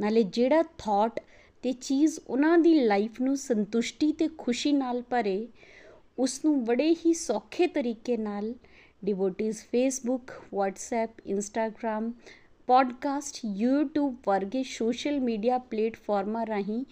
ਨਾਲੇ 0.00 0.22
ਜਿਹੜਾ 0.22 0.62
ਥਾਟ 0.78 1.20
ਤੇ 1.62 1.72
ਚੀਜ਼ 1.72 2.18
ਉਹਨਾਂ 2.28 2.58
ਦੀ 2.58 2.74
ਲਾਈਫ 2.80 3.20
ਨੂੰ 3.20 3.36
ਸੰਤੁਸ਼ਟੀ 3.36 4.12
ਤੇ 4.12 4.28
ਖੁਸ਼ੀ 4.38 4.72
ਨਾਲ 4.72 5.02
ਭਰੇ 5.02 5.48
ਉਸ 6.18 6.44
ਨੂੰ 6.44 6.64
ਬੜੇ 6.64 6.94
ਹੀ 7.06 7.14
ਸੌਖੇ 7.14 7.66
ਤਰੀਕੇ 7.66 8.16
ਨਾਲ 8.16 8.54
devotees 9.04 9.64
Facebook 9.64 10.30
WhatsApp, 10.54 11.36
Instagram 11.36 12.10
podcast 12.66 13.40
YouTube 13.62 14.14
ਵਰਗੇ 14.26 14.62
ਸੋਸ਼ਲ 14.62 15.20
ਮੀਡੀਆ 15.20 15.58
ਪਲੇਟਫਾਰਮਾਂ 15.58 16.46
ਰਾਹੀਂ 16.46 16.84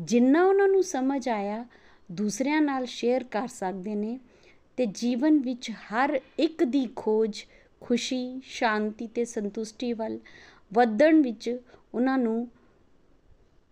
ਜਿੰਨਾ 0.00 0.44
ਉਹਨਾਂ 0.44 0.68
ਨੂੰ 0.68 0.82
ਸਮਝ 0.82 1.28
ਆਇਆ, 1.28 1.64
ਦੂਸਰਿਆਂ 2.12 2.60
ਨਾਲ 2.60 2.86
ਸ਼ੇਅਰ 2.86 3.24
ਕਰ 3.24 3.48
ਸਕਦੇ 3.48 3.94
ਨੇ 3.94 4.18
ਤੇ 4.76 4.86
ਜੀਵਨ 4.86 5.38
ਵਿੱਚ 5.38 5.70
ਹਰ 5.70 6.20
ਇੱਕ 6.38 6.64
ਦੀ 6.64 6.88
ਖੋਜ, 6.96 7.44
ਖੁਸ਼ੀ, 7.80 8.40
ਸ਼ਾਂਤੀ 8.44 9.06
ਤੇ 9.06 9.24
ਸੰਤੁਸ਼ਟੀ 9.24 9.92
ਵੱਲ 9.92 10.18
ਵਧਣ 10.72 11.22
ਵਿੱਚ 11.22 11.60
ਉਹਨਾਂ 11.94 12.18
ਨੂੰ 12.18 12.48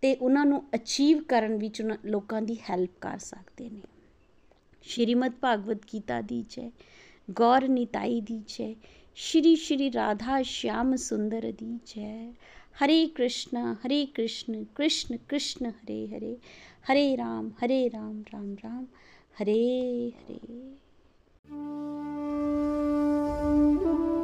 ਅਤੇ 0.02 0.14
ਉਹਨਾਂ 0.14 0.44
ਨੂੰ 0.46 0.62
ਅਚੀਵ 0.74 1.22
ਕਰਨ 1.22 1.56
ਵਿੱਚ 1.56 1.80
ਉਹਨਾਂ 1.82 1.96
ਲੋਕਾਂ 2.06 2.42
ਦੀ 2.42 2.56
ਹੈਲਪ 2.70 2.90
ਕਰ 3.00 3.18
ਸਕਦੇ 3.18 3.70
ਨੇ। 3.70 3.82
ਸ਼੍ਰੀਮਦ 4.82 5.32
ਭਾਗਵਤ 5.32 5.78
ਗੀਤਾ 5.94 6.20
ਦੀ 6.20 6.44
ਜੈ, 6.50 6.70
ਗੌਰ 7.30 7.68
ਨਿਤਾਈ 7.68 8.20
ਦੀ 8.20 8.42
ਜੈ, 8.48 8.74
ਸ਼੍ਰੀ 9.14 9.56
ਸ਼੍ਰੀ 9.56 9.92
ਰਾਧਾ 9.92 10.42
ਸ਼ਾਮ 10.42 10.96
ਸੁੰਦਰ 10.96 11.52
ਦੀ 11.52 11.78
ਜੈ। 11.86 12.32
ਹਰੇ 12.84 13.06
ਕ੍ਰਿਸ਼ਨ 13.06 13.56
ਹਰੇ 13.86 14.06
ਕ੍ਰਿਸ਼ਨ 14.06 14.64
ਕ੍ਰਿਸ਼ਨ 14.64 15.16
ਕ੍ਰਿਸ਼ਨ, 15.16 15.70
ਹਰੇ 15.70 16.06
ਹਰੇ 16.08 16.36
ਹਰੇ 16.92 17.16
ਰਾਮ 17.16 17.50
ਹਰੇ 17.64 17.90
ਰਾਮ 17.90 18.22
ਰਾਮ 18.34 18.54
ਰਾਮ, 18.64 18.86
ਹਰੇ 19.42 20.10
ਹਰੇ। 20.10 20.76